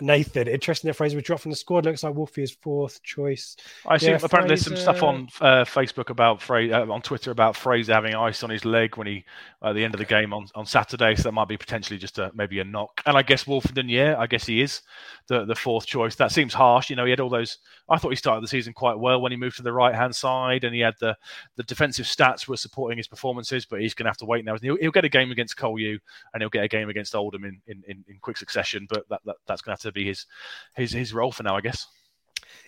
[0.00, 1.84] Nathan, interesting that Fraser was dropped from the squad.
[1.84, 3.56] Looks like Wolfie is fourth choice.
[3.86, 4.08] I see.
[4.08, 7.92] Yeah, apparently, there's some stuff on uh, Facebook about Fraser, uh, on Twitter about Fraser
[7.92, 9.24] having ice on his leg when he
[9.62, 11.14] at the end of the game on, on Saturday.
[11.14, 13.02] So that might be potentially just a maybe a knock.
[13.06, 14.80] And I guess Woolfenden, yeah, I guess he is
[15.28, 16.14] the the fourth choice.
[16.16, 16.88] That seems harsh.
[16.88, 17.58] You know, he had all those.
[17.88, 20.16] I thought he started the season quite well when he moved to the right hand
[20.16, 21.16] side, and he had the
[21.56, 23.66] the defensive stats were supporting his performances.
[23.66, 24.56] But he's going to have to wait now.
[24.56, 25.98] He'll, he'll get a game against Colu,
[26.32, 28.86] and he'll get a game against Oldham in in, in, in quick succession.
[28.88, 30.26] But that, that that's going to have to be his
[30.74, 31.86] his his role for now, I guess.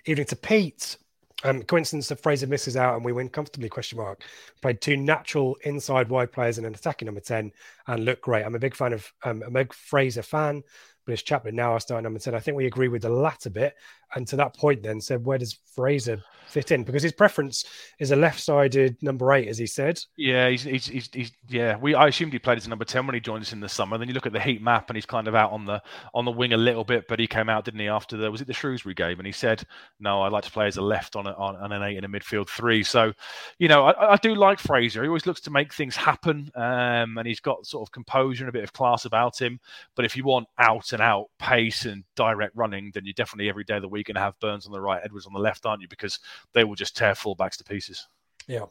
[0.06, 0.96] Evening to Pete.
[1.42, 3.68] Um, coincidence that Fraser misses out and we win comfortably?
[3.68, 4.22] Question mark.
[4.62, 7.52] Played two natural inside wide players and an attacking number ten
[7.86, 8.44] and look great.
[8.44, 10.62] I'm a big fan of um, a big Fraser fan.
[11.04, 12.34] But Bliss Chaplin now our starting number 10.
[12.34, 13.74] I think we agree with the latter bit.
[14.14, 16.84] And to that point, then said, where does Fraser fit in?
[16.84, 17.64] Because his preference
[17.98, 20.00] is a left sided number eight, as he said.
[20.16, 21.76] Yeah, he's, he's, he's, he's, yeah.
[21.76, 23.68] We I assumed he played as a number 10 when he joined us in the
[23.68, 23.98] summer.
[23.98, 25.82] Then you look at the heat map and he's kind of out on the
[26.14, 28.40] on the wing a little bit, but he came out, didn't he, after the was
[28.40, 29.18] it the Shrewsbury game?
[29.18, 29.64] And he said,
[29.98, 32.08] No, I like to play as a left on, a, on an eight in a
[32.08, 32.82] midfield three.
[32.82, 33.12] So,
[33.58, 35.02] you know, I, I, do like Fraser.
[35.02, 36.50] He always looks to make things happen.
[36.54, 39.58] Um, and he's got sort of composure and a bit of class about him.
[39.96, 43.64] But if you want out and out pace and direct running, then you're definitely every
[43.64, 45.66] day of the week going to have Burns on the right, Edwards on the left,
[45.66, 45.88] aren't you?
[45.88, 46.18] Because
[46.52, 48.06] they will just tear fullbacks to pieces.
[48.46, 48.66] Yeah.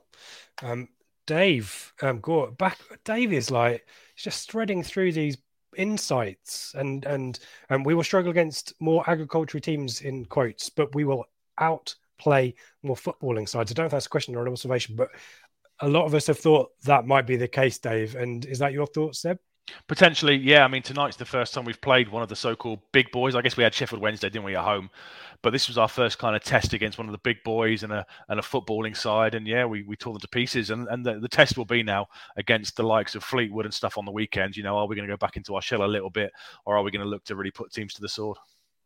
[0.62, 0.90] Um,
[1.26, 2.22] Dave, um,
[2.58, 2.78] back.
[3.06, 5.38] Dave is like he's just threading through these
[5.78, 11.06] insights, and and and we will struggle against more agricultural teams in quotes, but we
[11.06, 11.26] will
[11.60, 13.72] outplay more footballing sides.
[13.72, 15.10] I don't know if that's a question or an observation, but
[15.80, 18.16] a lot of us have thought that might be the case, Dave.
[18.16, 19.40] And is that your thoughts, Seb?
[19.88, 20.66] Potentially, yeah.
[20.66, 23.34] I mean, tonight's the first time we've played one of the so-called big boys.
[23.34, 24.90] I guess we had Sheffield Wednesday, didn't we, at home?
[25.42, 27.92] But this was our first kind of test against one of the big boys and
[27.92, 29.36] a and a footballing side.
[29.36, 30.70] And yeah, we, we tore them to pieces.
[30.70, 32.08] And and the, the test will be now
[32.38, 34.58] against the likes of Fleetwood and stuff on the weekends.
[34.58, 36.32] You know, are we going to go back into our shell a little bit,
[36.66, 38.38] or are we going to look to really put teams to the sword?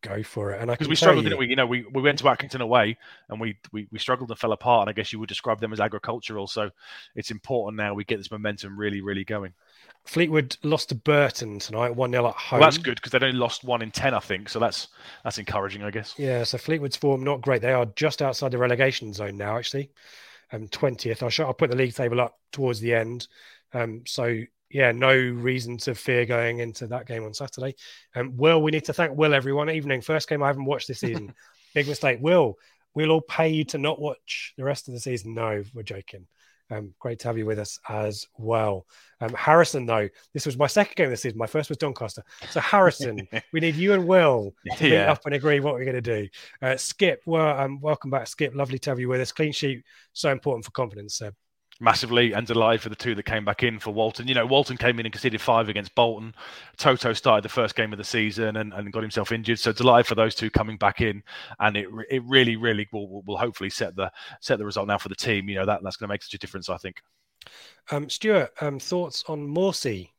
[0.02, 0.60] Go for it.
[0.60, 1.48] And because we struggled, you, didn't we?
[1.48, 2.96] You know, we, we went to Accrington away
[3.28, 4.82] and we, we we struggled and fell apart.
[4.82, 6.46] And I guess you would describe them as agricultural.
[6.46, 6.70] So
[7.14, 9.52] it's important now we get this momentum really, really going.
[10.04, 12.60] Fleetwood lost to Burton tonight, one 0 at home.
[12.60, 14.48] Well, that's good because they only lost one in ten, I think.
[14.48, 14.88] So that's
[15.22, 16.14] that's encouraging, I guess.
[16.16, 16.44] Yeah.
[16.44, 17.60] So Fleetwood's form not great.
[17.60, 19.90] They are just outside the relegation zone now, actually.
[20.50, 21.22] Um, twentieth.
[21.22, 23.28] I'll show, I'll put the league table up towards the end.
[23.74, 24.40] Um, so
[24.70, 27.74] yeah, no reason to fear going into that game on Saturday.
[28.14, 29.70] Um, Will, we need to thank Will everyone.
[29.70, 31.34] Evening, first game I haven't watched this season.
[31.74, 32.18] Big mistake.
[32.20, 32.58] Will,
[32.94, 35.34] we'll all pay you to not watch the rest of the season.
[35.34, 36.26] No, we're joking.
[36.70, 38.84] Um, great to have you with us as well.
[39.22, 41.38] Um, Harrison, though, this was my second game this season.
[41.38, 42.22] My first was Doncaster.
[42.50, 45.00] So, Harrison, we need you and Will to yeah.
[45.00, 46.28] meet up and agree what we're going to do.
[46.60, 48.54] Uh, Skip, well, um, welcome back, Skip.
[48.54, 49.32] Lovely to have you with us.
[49.32, 51.34] Clean sheet, so important for confidence, Seb.
[51.80, 54.26] Massively and delighted for the two that came back in for Walton.
[54.26, 56.34] You know, Walton came in and conceded five against Bolton.
[56.76, 59.58] Toto started the first game of the season and, and got himself injured.
[59.58, 61.22] So delighted for those two coming back in,
[61.60, 64.10] and it it really really will, will hopefully set the
[64.40, 65.48] set the result now for the team.
[65.48, 66.68] You know that that's going to make such a difference.
[66.68, 67.00] I think.
[67.90, 70.10] Um, Stuart, um, thoughts on Morsy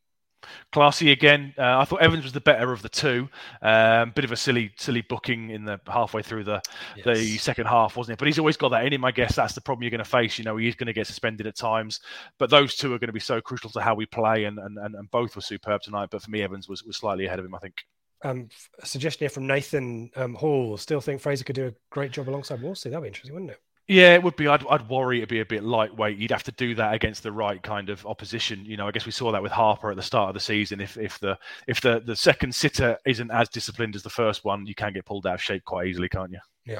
[0.72, 1.54] Classy again.
[1.58, 3.30] Uh, I thought Evans was the better of the two.
[3.62, 6.62] Um, bit of a silly, silly booking in the halfway through the
[6.96, 7.06] yes.
[7.06, 8.20] the second half, wasn't it?
[8.20, 9.06] But he's always got that in him.
[9.06, 10.38] I guess that's the problem you're going to face.
[10.38, 12.00] You know, he's going to get suspended at times.
[12.38, 14.78] But those two are going to be so crucial to how we play, and and,
[14.78, 16.10] and both were superb tonight.
[16.12, 17.56] But for me, Evans was, was slightly ahead of him.
[17.56, 17.84] I think.
[18.22, 18.50] Um,
[18.82, 20.76] a suggestion here from Nathan um, Hall.
[20.76, 22.90] Still think Fraser could do a great job alongside Morsy.
[22.90, 23.62] That'd be interesting, wouldn't it?
[23.90, 24.48] Yeah, it would be.
[24.48, 26.16] I'd, I'd worry it'd be a bit lightweight.
[26.16, 28.64] You'd have to do that against the right kind of opposition.
[28.64, 30.80] You know, I guess we saw that with Harper at the start of the season.
[30.80, 34.68] If if the if the, the second sitter isn't as disciplined as the first one,
[34.68, 36.38] you can get pulled out of shape quite easily, can't you?
[36.66, 36.80] Yeah.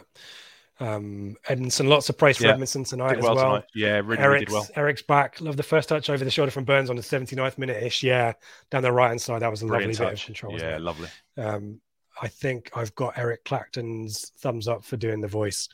[0.80, 2.54] Um, Edmundson, lots of praise for yeah.
[2.54, 3.36] Edmundson tonight did as well.
[3.36, 3.46] well.
[3.54, 3.66] Tonight.
[3.74, 4.68] Yeah, really, Eric's, did well.
[4.76, 5.42] Eric's back.
[5.42, 8.04] Love the first touch over the shoulder from Burns on the 79th minute ish.
[8.04, 8.34] Yeah,
[8.70, 9.42] down the right hand side.
[9.42, 10.28] That was a Brilliant lovely touch.
[10.28, 10.60] bit of control.
[10.60, 11.10] Yeah, lovely.
[11.38, 11.82] Um,
[12.22, 15.68] I think I've got Eric Clacton's thumbs up for doing the voice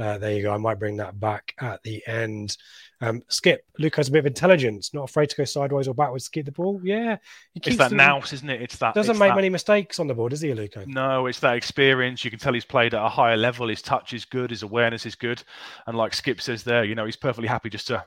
[0.00, 0.52] uh, there you go.
[0.52, 2.56] I might bring that back at the end.
[3.02, 6.24] Um, Skip, Luke has a bit of intelligence, not afraid to go sideways or backwards
[6.24, 6.80] to keep the ball.
[6.82, 7.16] Yeah,
[7.54, 8.62] it's that nous, isn't it?
[8.62, 9.36] It's that doesn't it's make that...
[9.36, 10.74] many mistakes on the board, does he, Luke?
[10.86, 12.24] No, it's that experience.
[12.24, 13.68] You can tell he's played at a higher level.
[13.68, 14.50] His touch is good.
[14.50, 15.42] His awareness is good.
[15.86, 18.04] And like Skip says there, you know, he's perfectly happy just to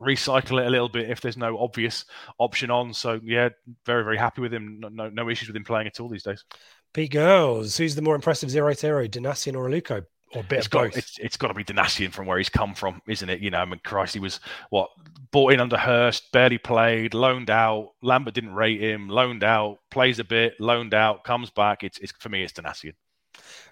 [0.00, 2.04] recycle it a little bit if there's no obvious
[2.38, 2.92] option on.
[2.92, 3.50] So yeah,
[3.86, 4.78] very very happy with him.
[4.80, 6.44] No no, no issues with him playing at all these days.
[6.92, 10.04] Pete Girls, who's the more impressive zero zero, Donacien or Aluko?
[10.34, 10.96] Or bit it's of got, both.
[10.96, 13.40] It's, it's got to be Donacien from where he's come from, isn't it?
[13.40, 14.90] You know, I mean, Christ, he was what
[15.30, 17.92] bought in under Hurst, barely played, loaned out.
[18.02, 21.84] Lambert didn't rate him, loaned out, plays a bit, loaned out, comes back.
[21.84, 22.94] It's, it's for me, it's Donacien.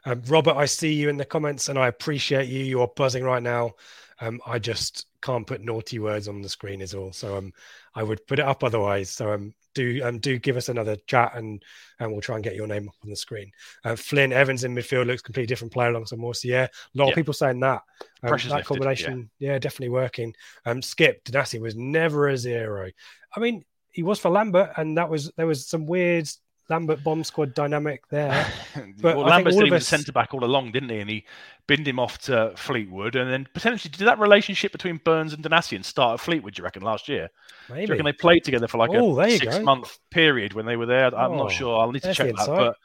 [0.05, 2.65] Um, Robert, I see you in the comments, and I appreciate you.
[2.65, 3.73] You're buzzing right now.
[4.21, 7.13] Um, I just can't put naughty words on the screen, is all.
[7.13, 7.53] So um,
[7.95, 9.11] I would put it up otherwise.
[9.11, 11.62] So um, do um, do give us another chat and
[11.99, 13.51] and we'll try and get your name up on the screen.
[13.85, 16.45] Uh, Flynn Evans in midfield looks completely different player alongside Morse.
[16.45, 17.11] Yeah, a lot yeah.
[17.11, 17.83] of people saying that.
[18.23, 19.53] Um, that lifted, combination, yeah.
[19.53, 19.59] yeah.
[19.59, 20.35] definitely working.
[20.64, 22.91] Um, Skip Donacien was never a zero.
[23.35, 26.29] I mean, he was for Lambert, and that was there was some weird
[26.73, 28.51] Lambert bomb squad dynamic there.
[29.03, 29.89] But well, Lambert said he was us...
[29.89, 30.99] centre back all along, didn't he?
[31.01, 31.25] And he
[31.66, 35.85] binned him off to Fleetwood, and then potentially did that relationship between Burns and Donacien
[35.85, 36.57] start at Fleetwood?
[36.57, 37.29] You reckon last year?
[37.68, 37.81] Maybe.
[37.81, 40.77] Do you reckon they played together for like oh, a six month period when they
[40.77, 41.14] were there?
[41.14, 41.79] I'm oh, not sure.
[41.79, 42.77] I'll need to check that, but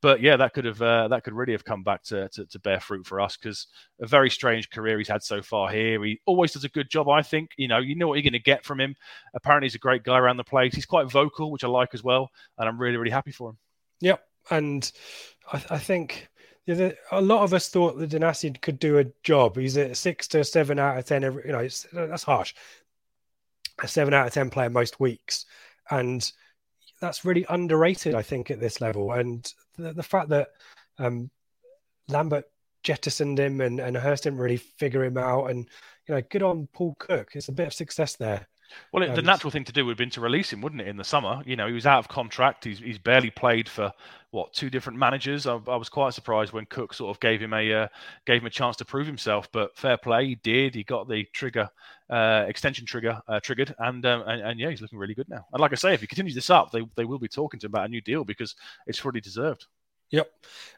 [0.00, 2.58] but yeah, that could have uh, that could really have come back to, to, to
[2.58, 3.66] bear fruit for us because
[4.00, 6.02] a very strange career he's had so far here.
[6.04, 7.50] He always does a good job, I think.
[7.56, 8.94] You know, you know what you're going to get from him.
[9.34, 10.74] Apparently, he's a great guy around the place.
[10.74, 13.58] He's quite vocal, which I like as well, and I'm really really happy for him.
[14.00, 14.90] Yep, and
[15.52, 16.30] I, I think
[16.68, 19.56] a lot of us thought that Donacien could do a job.
[19.56, 21.24] He's a six to seven out of ten.
[21.24, 22.54] Every, you know, that's harsh.
[23.82, 25.46] A seven out of ten player most weeks,
[25.90, 26.30] and
[27.00, 29.12] that's really underrated, I think, at this level.
[29.12, 30.48] And the, the fact that
[30.98, 31.30] um,
[32.08, 32.44] Lambert
[32.82, 35.50] jettisoned him and, and Hurst didn't really figure him out.
[35.50, 35.66] And,
[36.06, 37.30] you know, good on Paul Cook.
[37.34, 38.46] It's a bit of success there.
[38.92, 40.96] Well, the natural thing to do would have been to release him, wouldn't it, in
[40.96, 41.42] the summer?
[41.46, 42.64] You know, he was out of contract.
[42.64, 43.92] He's, he's barely played for
[44.30, 45.46] what two different managers.
[45.46, 47.88] I, I was quite surprised when Cook sort of gave him a uh,
[48.26, 49.48] gave him a chance to prove himself.
[49.52, 50.74] But fair play, he did.
[50.74, 51.68] He got the trigger
[52.08, 55.44] uh, extension trigger uh, triggered, and, um, and, and yeah, he's looking really good now.
[55.52, 57.66] And like I say, if he continues this up, they they will be talking to
[57.66, 58.54] him about a new deal because
[58.86, 59.66] it's fully deserved.
[60.10, 60.30] Yep.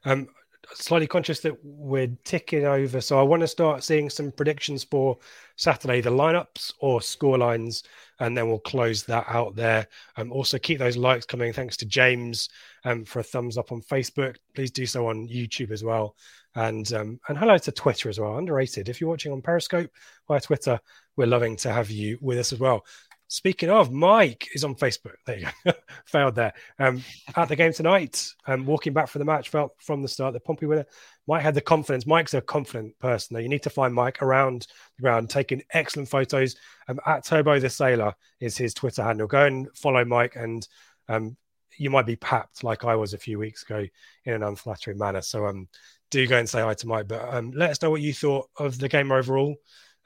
[0.05, 0.29] Um,
[0.75, 5.19] slightly conscious that we're ticking over, so I want to start seeing some predictions for
[5.57, 7.85] Saturday, the lineups or score lines,
[8.21, 9.87] and then we'll close that out there.
[10.17, 11.53] Um, also, keep those likes coming.
[11.53, 12.49] Thanks to James
[12.85, 14.37] um, for a thumbs up on Facebook.
[14.55, 16.17] Please do so on YouTube as well,
[16.55, 18.39] and um, and hello to Twitter as well.
[18.39, 18.89] Underrated.
[18.89, 19.91] If you're watching on Periscope
[20.29, 20.79] via Twitter,
[21.17, 22.85] we're loving to have you with us as well.
[23.33, 25.15] Speaking of, Mike is on Facebook.
[25.25, 25.73] There you go.
[26.05, 26.53] Failed there.
[26.79, 27.03] Um,
[27.35, 30.45] at the game tonight, um, walking back from the match, felt from the start that
[30.45, 30.85] Pompey winner.
[31.27, 32.07] Mike had the confidence.
[32.07, 33.33] Mike's a confident person.
[33.33, 33.41] Though.
[33.41, 34.67] You need to find Mike around
[34.99, 36.57] the ground, taking excellent photos.
[36.89, 39.27] Um, at Turbo the Sailor is his Twitter handle.
[39.27, 40.69] Go and follow Mike, and
[41.09, 41.35] um,
[41.79, 43.87] you might be papped like I was a few weeks ago
[44.27, 45.23] in an unflattering manner.
[45.23, 45.69] So um,
[46.11, 47.09] do go and say hi to Mike.
[47.09, 49.57] But um, let us know what you thought of the game overall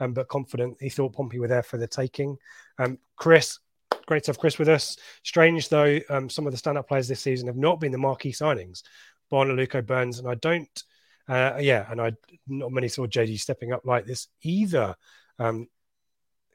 [0.01, 0.77] um, but confident.
[0.81, 2.37] He thought Pompey were there for the taking.
[2.79, 3.59] Um, Chris,
[4.07, 4.97] great to have Chris with us.
[5.23, 8.33] Strange though, um, some of the stand-up players this season have not been the marquee
[8.33, 8.83] signings.
[9.31, 10.85] Bonner, Luco Burns, and I don't.
[11.29, 12.13] Uh, yeah, and I
[12.47, 14.95] not many saw JD stepping up like this either.
[15.39, 15.69] Um,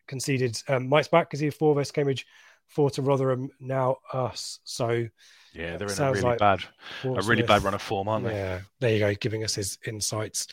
[0.07, 2.25] conceded um, Mike's back because he had four West Cambridge,
[2.67, 4.59] four to Rotherham, now us.
[4.63, 5.07] So
[5.53, 6.63] yeah, they're in a really like bad,
[7.03, 8.33] a really bad run of form, aren't they?
[8.33, 10.47] Yeah, there you go, giving us his insights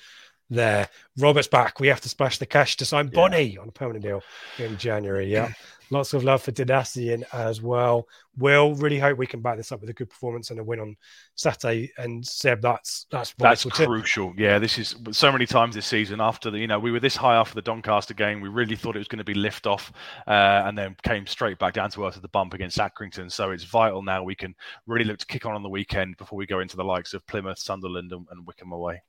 [0.51, 0.89] there.
[1.19, 1.81] Robert's back.
[1.81, 4.23] We have to splash the cash to sign Bonnie on a permanent deal
[4.59, 5.31] in January.
[5.31, 5.53] Yeah.
[5.91, 8.07] Lots of love for Donacien as well.
[8.37, 10.81] Will really hope we can back this up with a good performance and a win
[10.81, 10.97] on
[11.35, 11.91] Saturday.
[11.97, 14.35] And Seb, that's that's that's crucial.
[14.37, 16.21] Yeah, this is so many times this season.
[16.21, 18.97] After the you know we were this high after the Doncaster game, we really thought
[18.97, 19.91] it was going to be lift off,
[20.27, 23.33] uh, and then came straight back down to earth at the bump against Accrington.
[23.33, 24.55] So it's vital now we can
[24.87, 27.27] really look to kick on on the weekend before we go into the likes of
[27.27, 29.01] Plymouth, Sunderland, and, and Wycombe away.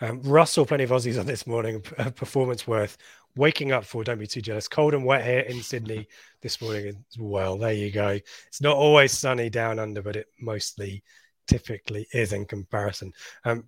[0.00, 1.80] Um, Russell, plenty of Aussies on this morning.
[2.14, 2.96] Performance worth
[3.36, 4.04] waking up for.
[4.04, 4.68] Don't be too jealous.
[4.68, 6.06] Cold and wet here in Sydney
[6.42, 7.58] this morning as well.
[7.58, 8.18] There you go.
[8.46, 11.02] It's not always sunny down under, but it mostly
[11.46, 13.12] typically is in comparison.
[13.44, 13.64] Um,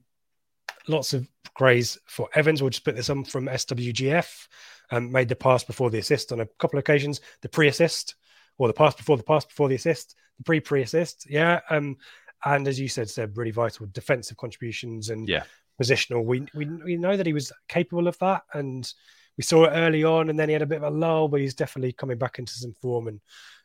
[0.86, 2.62] lots of praise for Evans.
[2.62, 4.48] We'll just put this on from SWGF.
[4.92, 7.20] Um, made the pass before the assist on a couple of occasions.
[7.42, 8.16] The pre-assist,
[8.58, 10.16] or the pass before the pass before the assist.
[10.38, 11.28] The pre-pre-assist.
[11.28, 11.60] Yeah.
[11.70, 11.96] Um,
[12.44, 15.44] and as you said, Seb, really vital defensive contributions and yeah
[15.80, 16.24] positional.
[16.24, 18.90] We, we we know that he was capable of that, and
[19.36, 21.40] we saw it early on, and then he had a bit of a lull, but
[21.40, 23.20] he's definitely coming back into some form, and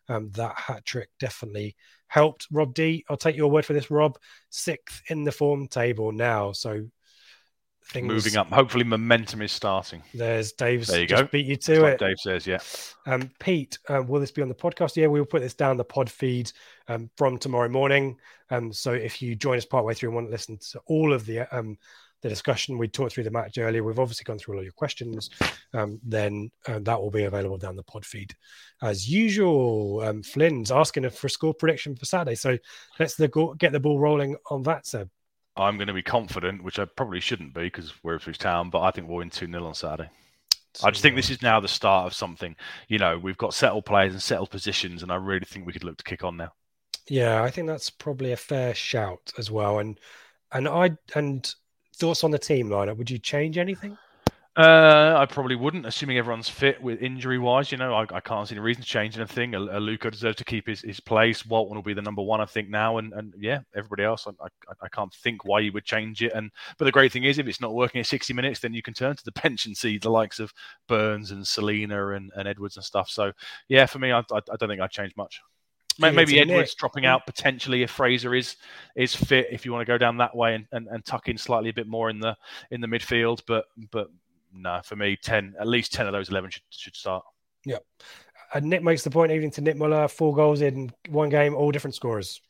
[0.08, 1.76] um, that hat trick definitely
[2.08, 2.48] helped.
[2.52, 4.18] Rob D, I'll take your word for this, Rob.
[4.50, 6.86] Sixth in the form table now, so
[7.88, 8.48] things moving up.
[8.48, 10.02] Hopefully, momentum is starting.
[10.14, 10.88] There's Dave's.
[10.88, 11.26] There you go.
[11.26, 12.00] Beat you to it.
[12.00, 12.60] Dave says, yeah.
[13.06, 14.96] Um, Pete, um, will this be on the podcast?
[14.96, 16.52] Yeah, we will put this down the pod feed
[16.88, 18.18] um, from tomorrow morning.
[18.50, 21.26] Um, so if you join us partway through and want to listen to all of
[21.26, 21.78] the um,
[22.26, 22.80] the discussion.
[22.80, 23.84] We talked through the match earlier.
[23.84, 25.30] We've obviously gone through all your questions.
[25.74, 28.34] Um, then uh, that will be available down the pod feed
[28.82, 30.02] as usual.
[30.02, 32.34] Um, Flynn's asking for a score prediction for Saturday.
[32.34, 32.58] So
[33.00, 35.08] let's the go- get the ball rolling on that, Seb.
[35.56, 38.82] I'm going to be confident, which I probably shouldn't be because we're through Town, but
[38.82, 40.10] I think we'll win 2 0 on Saturday.
[40.84, 42.56] I just think this is now the start of something.
[42.88, 45.84] You know, we've got settled players and settled positions, and I really think we could
[45.84, 46.52] look to kick on now.
[47.08, 49.80] Yeah, I think that's probably a fair shout as well.
[49.80, 50.00] And
[50.52, 51.54] and I and
[51.96, 52.98] thoughts on the team lineup?
[52.98, 53.98] Would you change anything?
[54.58, 57.74] Uh, I probably wouldn't, assuming everyone's fit with injury wise.
[57.74, 59.54] You know, I, I can't see any reason to change anything.
[59.54, 61.46] A, Luca deserves to keep his, his place.
[61.46, 62.98] Walton will be the number one, I think, now.
[62.98, 66.32] And, and yeah, everybody else, I, I, I, can't think why you would change it.
[66.34, 68.82] And But the great thing is, if it's not working at 60 minutes, then you
[68.82, 70.54] can turn to the bench and see the likes of
[70.88, 73.10] Burns and Celina and, and Edwards and stuff.
[73.10, 73.34] So
[73.68, 75.42] yeah, for me, I, I, I don't think I'd change much.
[75.98, 76.78] Maybe Edwards Nick.
[76.78, 78.58] dropping out potentially if Fraser is
[78.96, 79.48] is fit.
[79.52, 81.74] If you want to go down that way and, and, and tuck in slightly a
[81.74, 82.36] bit more in the
[82.72, 84.08] in the midfield, but but
[84.54, 87.24] no, for me, ten at least ten of those eleven should should start.
[87.66, 87.78] Yeah,
[88.54, 91.72] and Nick makes the point even to Nick Muller, four goals in one game, all
[91.72, 92.42] different scorers.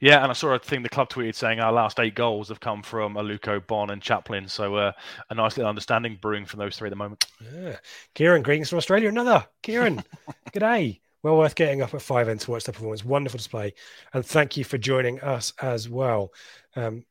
[0.00, 2.60] Yeah, and I saw a thing the club tweeted saying our last eight goals have
[2.60, 4.46] come from Aluko, Bonne, and Chaplin.
[4.48, 4.92] So uh,
[5.30, 7.24] a nice little understanding brewing from those three at the moment.
[7.54, 7.76] Yeah.
[8.14, 9.08] Kieran, greetings from Australia.
[9.08, 10.02] Another Kieran.
[10.52, 11.00] Good day.
[11.22, 13.04] Well worth getting up at five and to watch the performance.
[13.04, 13.74] Wonderful display.
[14.14, 16.32] And thank you for joining us as well.
[16.76, 17.04] Um,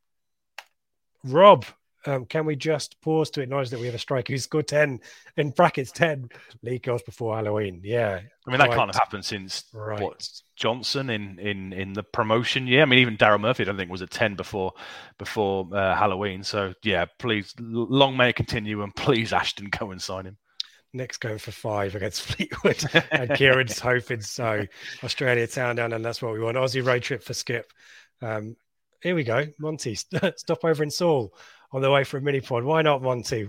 [1.23, 1.65] Rob,
[2.05, 5.01] um, can we just pause to acknowledge that we have a striker who scored 10
[5.37, 6.29] in brackets 10
[6.63, 7.81] league goals before Halloween?
[7.83, 8.21] Yeah.
[8.47, 8.77] I mean, that right.
[8.77, 10.01] can't have happened since right.
[10.01, 12.83] what Johnson in, in, in the promotion year.
[12.83, 14.73] I mean, even Daryl Murphy, I don't think, was at 10 before
[15.17, 16.43] before uh, Halloween.
[16.43, 18.81] So, yeah, please, long may it continue.
[18.81, 20.37] And please, Ashton, go and sign him.
[20.93, 24.65] Nick's going for five against Fleetwood, and Kieran's hoping so.
[25.03, 26.57] Australia town down, and that's what we want.
[26.57, 27.71] Aussie road trip for Skip.
[28.21, 28.55] Um,
[29.01, 29.95] here we go, Monty.
[30.35, 31.33] Stop over in Seoul
[31.71, 32.63] on the way for a mini pod.
[32.63, 33.47] Why not Monty?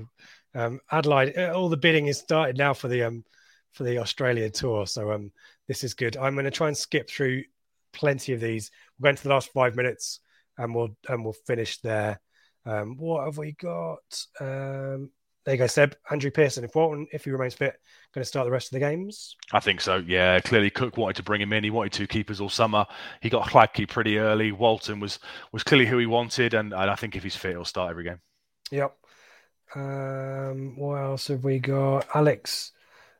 [0.54, 1.36] Um, Adelaide.
[1.36, 3.24] Uh, all the bidding is started now for the um
[3.72, 5.32] for the Australia tour, so um
[5.68, 6.16] this is good.
[6.16, 7.44] I'm going to try and skip through
[7.92, 8.70] plenty of these.
[8.98, 10.20] We're going to the last five minutes,
[10.58, 12.20] and we'll and we'll finish there.
[12.66, 14.24] Um, what have we got?
[14.40, 15.10] Um,
[15.44, 15.96] there you go, Seb.
[16.10, 17.74] Andrew Pearson, if Walton, if he remains fit,
[18.14, 19.36] going to start the rest of the games?
[19.52, 20.02] I think so.
[20.06, 21.64] Yeah, clearly Cook wanted to bring him in.
[21.64, 22.86] He wanted two keepers all summer.
[23.22, 24.52] He got Hladky pretty early.
[24.52, 25.18] Walton was
[25.52, 28.04] was clearly who he wanted, and, and I think if he's fit, he'll start every
[28.04, 28.20] game.
[28.70, 28.96] Yep.
[29.74, 32.06] Um, what else have we got?
[32.14, 32.72] Alex,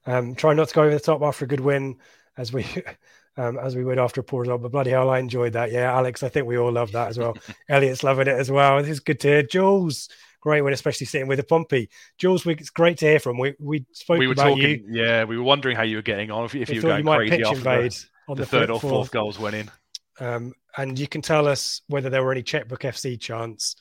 [0.06, 1.96] um, try not to go over the top after a good win,
[2.36, 2.66] as we
[3.38, 4.60] um, as we would after a poor result.
[4.60, 5.72] But bloody hell, I enjoyed that.
[5.72, 7.36] Yeah, Alex, I think we all love that as well.
[7.70, 8.78] Elliot's loving it as well.
[8.82, 9.42] This is good to hear.
[9.42, 10.08] Jules
[10.40, 11.88] great one, especially sitting with a Pompey.
[12.18, 13.38] Jules, it's great to hear from.
[13.38, 14.84] We we spoke we were about talking, you.
[14.90, 16.44] Yeah, we were wondering how you were getting on.
[16.44, 19.10] If, if you were going you crazy after the, on the, the third or fourth
[19.10, 19.70] goals went in.
[20.18, 23.76] Um, and you can tell us whether there were any checkbook FC chants.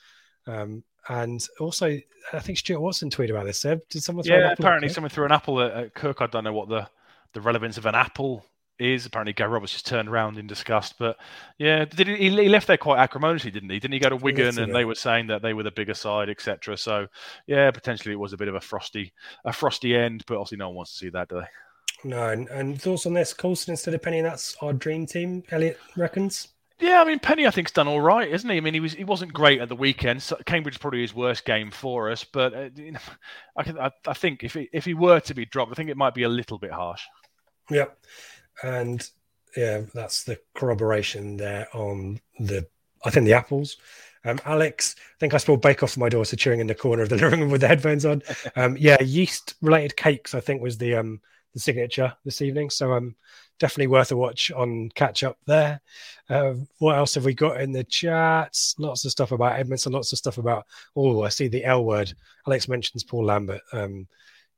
[0.47, 1.99] Um, and also,
[2.33, 3.59] I think Stuart Watson tweeted about this.
[3.59, 4.25] Seb, did someone?
[4.25, 6.21] yeah, apparently someone threw an apple at, at Cook.
[6.21, 6.87] I don't know what the
[7.33, 8.45] the relevance of an apple
[8.79, 9.05] is.
[9.05, 10.95] Apparently, Gary Roberts just turned around in disgust.
[10.97, 11.17] But
[11.57, 13.79] yeah, did he, he left there quite acrimoniously, didn't he?
[13.79, 16.29] Didn't he go to Wigan and they were saying that they were the bigger side,
[16.29, 16.77] etc.
[16.77, 17.07] So
[17.47, 19.13] yeah, potentially it was a bit of a frosty,
[19.45, 20.23] a frosty end.
[20.27, 21.47] But obviously, no one wants to see that, do they?
[22.03, 25.43] No, and, and thoughts on this, Coulson instead of Penney, that's our dream team.
[25.51, 26.47] Elliot reckons.
[26.79, 28.55] Yeah, I mean Penney, I think's done all right, isn't he?
[28.55, 30.23] I mean, he was he wasn't great at the weekend.
[30.23, 32.99] So Cambridge probably his worst game for us, but uh, you know,
[33.57, 35.89] I, can, I, I think if he, if he were to be dropped, I think
[35.89, 37.03] it might be a little bit harsh.
[37.69, 37.97] Yep,
[38.63, 39.09] and
[39.55, 42.67] yeah, that's the corroboration there on the
[43.03, 43.77] I think the apples.
[44.25, 47.09] Um, Alex, I think I spilled bake off my daughter cheering in the corner of
[47.09, 48.21] the living room with the headphones on.
[48.55, 51.21] Um, yeah, yeast related cakes, I think was the um
[51.53, 52.69] the signature this evening.
[52.69, 53.15] So um
[53.59, 55.81] definitely worth a watch on catch up there.
[56.29, 58.75] Uh, what else have we got in the chats?
[58.77, 62.13] Lots of stuff about Edmundson, lots of stuff about oh, I see the L word.
[62.45, 63.61] Alex mentions Paul Lambert.
[63.71, 64.07] Um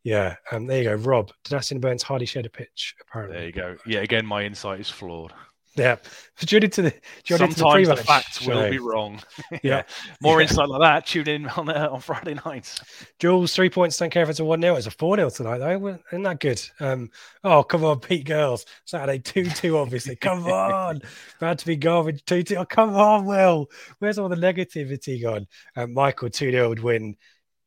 [0.03, 0.95] yeah, um, there you go.
[0.95, 3.37] Rob, Donacien Burns hardly shared a pitch, apparently.
[3.37, 3.77] There you go.
[3.85, 5.33] Yeah, again, my insight is flawed.
[5.77, 5.95] Yeah.
[6.37, 6.93] Tune into the
[7.23, 9.21] Sometimes the, the facts will be wrong.
[9.63, 9.83] Yeah.
[10.21, 10.47] More Yeah.
[10.47, 12.81] insight like that, tune in on uh, on Friday nights.
[13.19, 14.75] Jules, three points, don't care if it's a 1 0.
[14.75, 15.99] It's a 4 0 tonight, though.
[16.11, 16.61] Isn't that good?
[16.81, 17.09] Um,
[17.45, 18.65] oh, come on, Pete Girls.
[18.85, 20.15] Saturday 2 2, obviously.
[20.21, 21.01] Come on.
[21.39, 22.55] Bad to be garbage 2 2.
[22.57, 23.67] Oh, come on, Will.
[23.99, 25.47] Where's all the negativity gone?
[25.77, 27.15] Um, Michael 2 0 would win.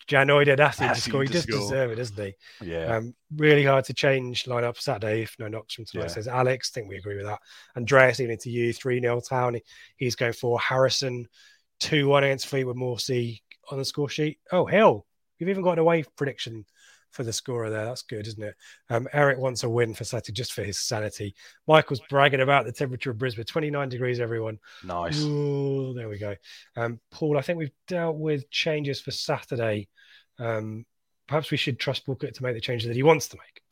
[0.09, 1.22] Janoi Donacien to score.
[1.22, 1.61] He does score.
[1.61, 2.34] deserve it, doesn't he?
[2.62, 2.96] Yeah.
[2.96, 6.09] Um, really hard to change lineup Saturday if no knocks from tonight, Yeah.
[6.09, 6.70] says Alex.
[6.70, 7.40] I think we agree with that.
[7.76, 9.59] Andreas, even to you, 3 0 town.
[9.96, 11.28] He's going for Harrison,
[11.80, 13.40] 2 1 against Fleetwood Morsy
[13.70, 14.38] on the score sheet.
[14.52, 15.07] Oh, hell.
[15.38, 16.64] You've even got an away prediction
[17.14, 17.84] for the scorer there.
[17.84, 18.54] That's good, isn't it?
[18.90, 21.34] Um, Eric wants a win for Saturday just for his sanity.
[21.66, 24.58] Michael's bragging about the temperature of Brisbane 29 degrees, everyone.
[24.84, 25.22] nice.
[25.22, 26.34] Ooh, there we go.
[26.76, 29.88] Um, Paul, I think we've dealt with changes for Saturday.
[30.38, 30.84] Um,
[31.28, 33.62] perhaps we should trust Cook to make the changes that he wants to make.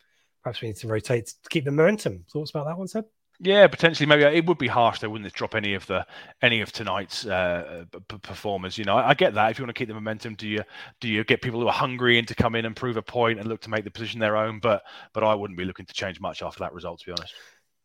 [0.43, 2.25] Perhaps we need to rotate to keep the momentum.
[2.33, 3.05] Thoughts about that one, Seb?
[3.41, 4.07] Yeah, potentially.
[4.07, 5.01] Maybe it would be harsh.
[5.01, 6.07] They wouldn't drop any of the
[6.43, 8.79] any of tonight's uh, p- performers.
[8.79, 9.51] You know, I, I get that.
[9.51, 10.63] If you want to keep the momentum, do you
[11.01, 13.41] do you get people who are hungry in to come in and prove a point
[13.41, 14.61] and look to make the position their own?
[14.61, 17.35] But but I wouldn't be looking to change much after that result, to be honest.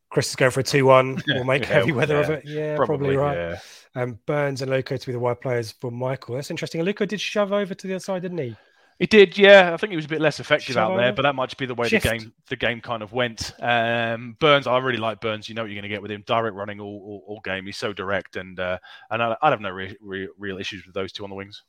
[0.10, 1.24] Chris is going for a 2 1.
[1.28, 2.44] We'll make Yeah, heavy weather of it.
[2.46, 3.36] Yeah, probably, right.
[3.36, 3.60] Yeah.
[3.96, 6.36] Um, Burns and Loco to be the wide players for Michael.
[6.36, 6.84] That's interesting.
[6.86, 8.56] Loco did shove over to the other side, didn't he?
[9.00, 9.74] He did, yeah.
[9.74, 11.60] I think he was a bit less effective Shall out there, but that might just
[11.60, 12.04] be the way Shift.
[12.04, 13.54] the game the game kind of went.
[13.60, 15.48] Um, Burns, I really like Burns.
[15.48, 16.24] You know what you're going to get with him.
[16.26, 17.68] Direct running all, all, all game.
[17.68, 18.80] He's so direct, and uh,
[19.12, 21.64] and I, I'd have no re- re- real issues with those two on the wings.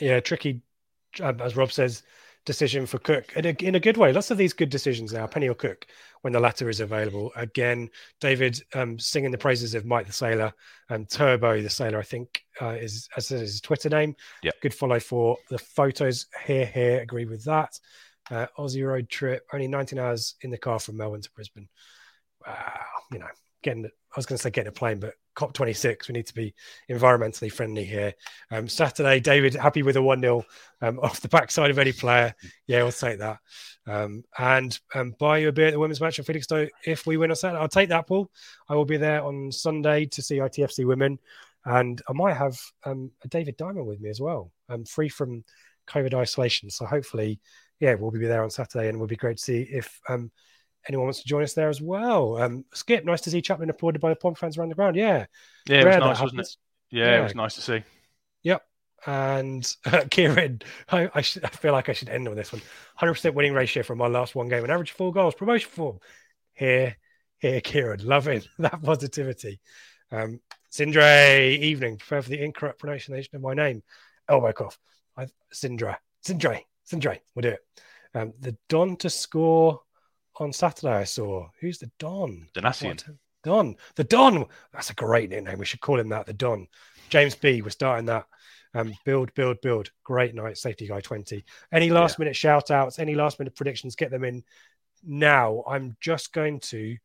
[0.00, 0.62] Yeah, tricky,
[1.20, 2.04] as Rob says,
[2.44, 4.12] decision for Cook in a, in a good way.
[4.12, 5.86] Lots of these good decisions now, Penney or Cook,
[6.22, 7.32] when the latter is available.
[7.36, 7.90] Again,
[8.20, 10.52] David um, singing the praises of Mike the Sailor
[10.88, 14.14] and Turbo the Sailor, I think uh, is as is his Twitter name.
[14.42, 14.54] Yep.
[14.60, 16.26] Good follow for the photos.
[16.44, 17.78] Here, here, agree with that.
[18.30, 21.68] Uh, Aussie road trip, only 19 hours in the car from Melbourne to Brisbane.
[22.46, 22.80] Wow,
[23.10, 23.26] you know,
[23.62, 26.54] getting, I was going to say getting a plane, but COP26, we need to be
[26.90, 28.12] environmentally friendly here.
[28.50, 30.44] Um, Saturday, David, happy with a 1 0
[30.82, 32.34] um, off the backside of any player.
[32.66, 33.38] Yeah, we'll take that.
[33.86, 37.16] Um, and um, buy you a beer at the women's match in Felixstowe if we
[37.16, 37.60] win on Saturday.
[37.60, 38.30] I'll take that, Paul.
[38.68, 41.18] I will be there on Sunday to see ITFC women.
[41.64, 44.52] And I might have um, a David Diamond with me as well.
[44.68, 45.44] I'm free from
[45.88, 46.70] COVID isolation.
[46.70, 47.40] So hopefully,
[47.80, 50.30] yeah, we'll be there on Saturday and would be great to see if um,
[50.88, 52.36] anyone wants to join us there as well.
[52.38, 54.96] Um, Skip, nice to see Chaplin applauded by the Pom fans around the ground.
[54.96, 55.26] Yeah.
[55.68, 56.56] Yeah, it was Rare nice, wasn't it?
[56.90, 57.20] Yeah, Yeah.
[57.20, 57.82] it was nice to see.
[58.42, 58.62] Yep.
[59.06, 62.62] And uh, Kieran, I, I, should, I feel like I should end on this one.
[63.00, 65.98] 100% winning ratio from my last one game, an average of four goals, promotion form.
[66.54, 66.96] Here,
[67.38, 69.60] here, Kieran, loving that positivity.
[70.10, 73.82] Um, Sindre, evening, prepare for the incorrect pronunciation of my name.
[74.28, 74.78] Elbow cough.
[75.16, 76.60] I, Sindra, Sindre,
[76.90, 77.60] Sindre, we'll do it.
[78.14, 79.80] Um, the Don to score
[80.36, 81.48] on Saturday, I saw.
[81.60, 82.48] Who's the Don?
[82.54, 82.88] Donacien.
[82.88, 83.04] What?
[83.42, 83.76] Don.
[83.96, 84.46] The Don.
[84.72, 85.58] That's a great nickname.
[85.58, 86.26] We should call him that.
[86.26, 86.66] The Don.
[87.08, 87.62] James B.
[87.62, 88.26] We're starting that.
[88.74, 89.90] Um, build, build, build.
[90.02, 91.44] Great night, safety guy 20.
[91.72, 94.42] Any last minute shout outs, any last minute predictions, get them in
[95.04, 95.62] now.
[95.68, 96.96] I'm just going to,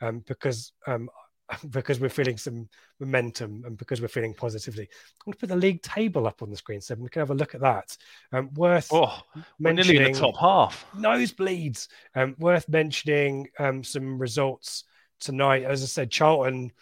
[0.00, 1.08] um, because um,
[1.70, 2.68] because we're feeling some
[3.00, 6.50] momentum and because we're feeling positivity, I'm going to put the league table up on
[6.50, 7.96] the screen so we can have a look at that.
[8.32, 9.18] Um, worth Oh,
[9.60, 10.86] we're nearly in the mentioning- top half.
[10.96, 11.88] nosebleeds.
[12.14, 14.84] Um, worth mentioning um, some results
[15.20, 15.62] tonight.
[15.64, 16.72] As I said, Charlton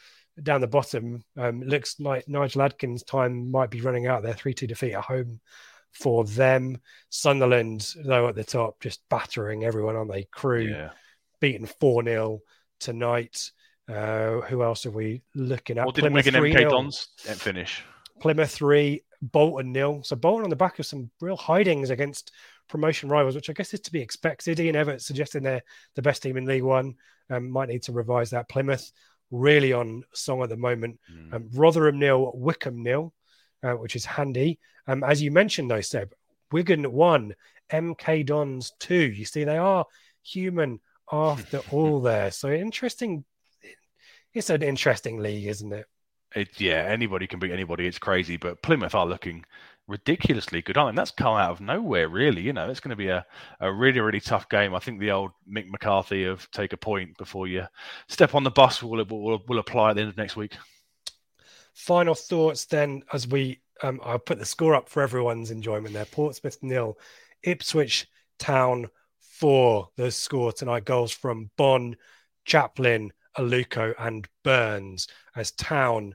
[0.43, 4.33] down the bottom um, looks like Nigel Adkins' time might be running out there.
[4.35, 5.41] 3 2 defeat at home
[5.93, 6.81] for them.
[7.11, 10.91] Sunderland, though, at the top, just battering everyone on they crew, Yeah.
[11.41, 12.41] beaten 4 0
[12.81, 13.53] tonight.
[13.89, 15.93] Uh, who else are we looking at?
[15.95, 16.55] Didn't Wigan 3-0.
[16.55, 17.85] MK Dons finish?
[18.21, 20.01] Plymouth three, Bolton nil.
[20.05, 22.33] So Bolton on the back of some real hidings against
[22.69, 24.59] promotion rivals, which I guess is to be expected.
[24.61, 25.63] Ian Evatt suggesting they're
[25.95, 26.95] the best team in League One.
[27.31, 28.49] Um, might need to revise that.
[28.49, 28.91] Plymouth
[29.31, 30.99] really on song at the moment.
[31.13, 31.35] Mm.
[31.35, 33.13] Um, Rotherham nil, Wycombe nil,
[33.63, 34.59] uh, which is handy.
[34.87, 36.15] Um, as you mentioned, though, Seb,
[36.53, 37.35] Wigan one,
[37.73, 39.11] MK Dons two.
[39.11, 39.87] You see, they are
[40.23, 40.81] human
[41.13, 42.31] after all there.
[42.31, 43.25] So interesting.
[44.35, 45.87] It's an interesting league, isn't it?
[46.35, 47.87] it, yeah, anybody can beat anybody.
[47.87, 49.45] It's crazy, but Plymouth are looking
[49.87, 50.91] ridiculously good, aren't they?
[50.91, 52.43] And that's come out of nowhere, really.
[52.43, 53.25] You know, it's going to be a,
[53.61, 54.75] a really, really tough game.
[54.75, 57.67] I think the old Mick McCarthy of take a point before you
[58.09, 60.57] step on the bus will, will, will apply at the end of next week.
[61.75, 66.05] Final thoughts then, as we um, I'll put the score up for everyone's enjoyment there.
[66.05, 66.99] Portsmouth nil,
[67.43, 68.09] Ipswich
[68.39, 68.89] Town
[69.21, 69.89] four.
[69.97, 71.97] The score tonight goals from Bonne,
[72.45, 76.15] Chaplin, Aluko, and Burns as Town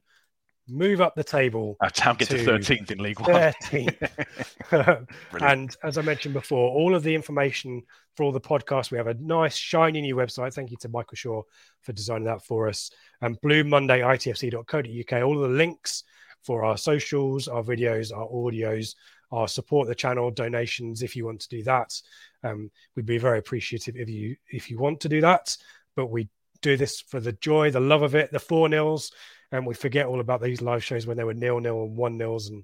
[0.69, 1.75] move up the table.
[1.81, 3.29] Our town get to, 13th in League One.
[3.29, 4.27] 13th.
[5.41, 7.81] and as I mentioned before, all of the information
[8.15, 10.53] for all the podcasts, we have a nice, shiny new website.
[10.53, 11.41] Thank you to Michael Shaw
[11.81, 12.91] for designing that for us.
[13.21, 15.23] And Blue Monday, itfc.co.uk.
[15.23, 16.03] All of the links
[16.43, 18.95] for our socials, our videos, our audios,
[19.31, 21.01] our support the channel donations.
[21.01, 21.99] If you want to do that,
[22.43, 25.55] um, we'd be very appreciative if you if you want to do that.
[25.95, 26.29] But we
[26.61, 29.11] do this for the joy, the love of it, the four nils
[29.51, 32.17] and we forget all about these live shows when they were nil nil and one
[32.17, 32.63] nils and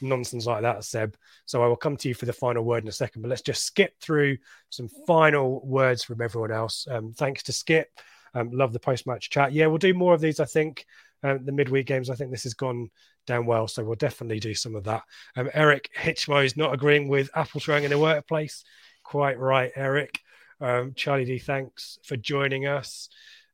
[0.00, 1.16] nonsense like that, Seb.
[1.46, 3.42] So I will come to you for the final word in a second, but let's
[3.42, 4.38] just skip through
[4.70, 6.86] some final words from everyone else.
[6.90, 7.88] Um, thanks to Skip.
[8.34, 9.52] Um, love the post match chat.
[9.52, 10.86] Yeah, we'll do more of these, I think.
[11.22, 12.90] Um, the midweek games, I think this has gone
[13.26, 15.04] down well, so we'll definitely do some of that.
[15.36, 18.64] Um, Eric Hitchmo is not agreeing with Apple throwing in the workplace.
[19.04, 20.18] Quite right, Eric.
[20.60, 23.08] Um, Charlie D, thanks for joining us.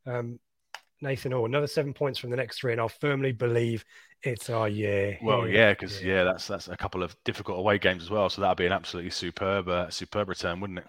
[0.07, 0.38] Um,
[1.03, 1.46] Nathan Hall.
[1.46, 3.84] Another seven points from the next three, and I'll firmly believe
[4.22, 5.18] it's our year.
[5.22, 6.14] Well, yeah, because yeah.
[6.14, 6.24] yeah.
[6.24, 8.28] that's that's a couple of difficult away games as well.
[8.28, 10.86] So that'd be an absolutely superb, uh, superb return, wouldn't it?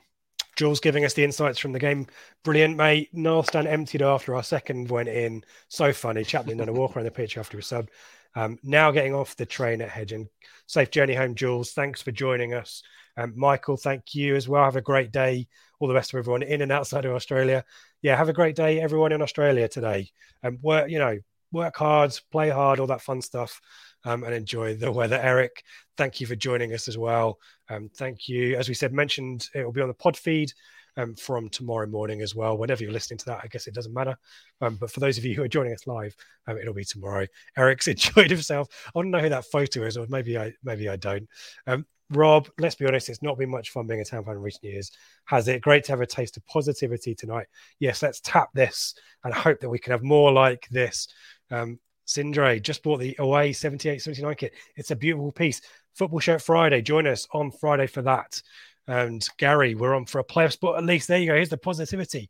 [0.58, 2.08] Jules giving us the insights from the game.
[2.44, 3.10] Brilliant, mate.
[3.14, 5.44] North stand emptied after our second went in.
[5.70, 6.24] So funny.
[6.24, 7.90] Chaplin done a walk around the pitch after a sub.
[8.36, 10.14] Um, now getting off the train at Hedge
[10.68, 11.72] safe journey home, Jules.
[11.72, 12.84] Thanks for joining us.
[13.18, 14.64] Um, Michael, thank you as well.
[14.64, 15.48] Have a great day.
[15.80, 17.66] All the best of everyone in and outside of Australia.
[18.02, 20.10] Yeah, have a great day, everyone in Australia today.
[20.42, 21.20] And um, work, you know,
[21.52, 23.62] work hard, play hard, all that fun stuff,
[24.06, 25.20] um, and enjoy the weather.
[25.22, 25.64] Eric,
[25.98, 27.38] thank you for joining us as well.
[27.70, 28.56] Um, thank you.
[28.56, 30.52] As we said, mentioned it will be on the pod feed
[30.98, 32.58] um, from tomorrow morning as well.
[32.58, 34.18] Whenever you're listening to that, I guess it doesn't matter.
[34.62, 36.16] Um, but for those of you who are joining us live,
[36.48, 37.28] um, it'll be tomorrow.
[37.56, 38.68] Eric's enjoyed himself.
[38.88, 41.28] I want to know who that photo is, or maybe I maybe I don't.
[41.68, 44.42] Um, Rob, let's be honest, it's not been much fun being a town fan in
[44.42, 44.92] recent years.
[45.26, 45.62] Has it?
[45.62, 47.48] Great to have a taste of positivity tonight.
[47.80, 48.94] Yes, let's tap this
[49.24, 51.08] and hope that we can have more like this.
[51.50, 54.54] Um, Sindre just bought the away 78 79 kit.
[54.76, 55.62] It's a beautiful piece.
[55.96, 56.82] Football Shirt Friday.
[56.82, 58.42] Join us on Friday for that.
[58.88, 61.08] And Gary, we're on for a player spot at least.
[61.08, 61.36] There you go.
[61.36, 62.30] Here's the positivity.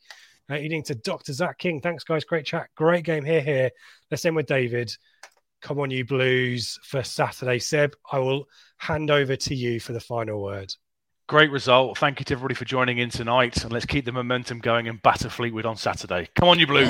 [0.50, 1.34] Uh, eating to Dr.
[1.34, 1.80] Zach King.
[1.80, 2.26] Thanks, guys.
[2.26, 2.68] Great chat.
[2.76, 3.42] Great game here.
[3.42, 3.72] Here.
[4.10, 4.96] Let's end with David.
[5.62, 7.60] Come on, you Blues for Saturday.
[7.60, 8.48] Seb, I will
[8.78, 10.74] hand over to you for the final word.
[11.28, 11.98] Great result.
[11.98, 13.64] Thank you to everybody for joining in tonight.
[13.64, 16.28] And let's keep the momentum going and batter Fleetwood on Saturday.
[16.36, 16.90] Come on, you Blues.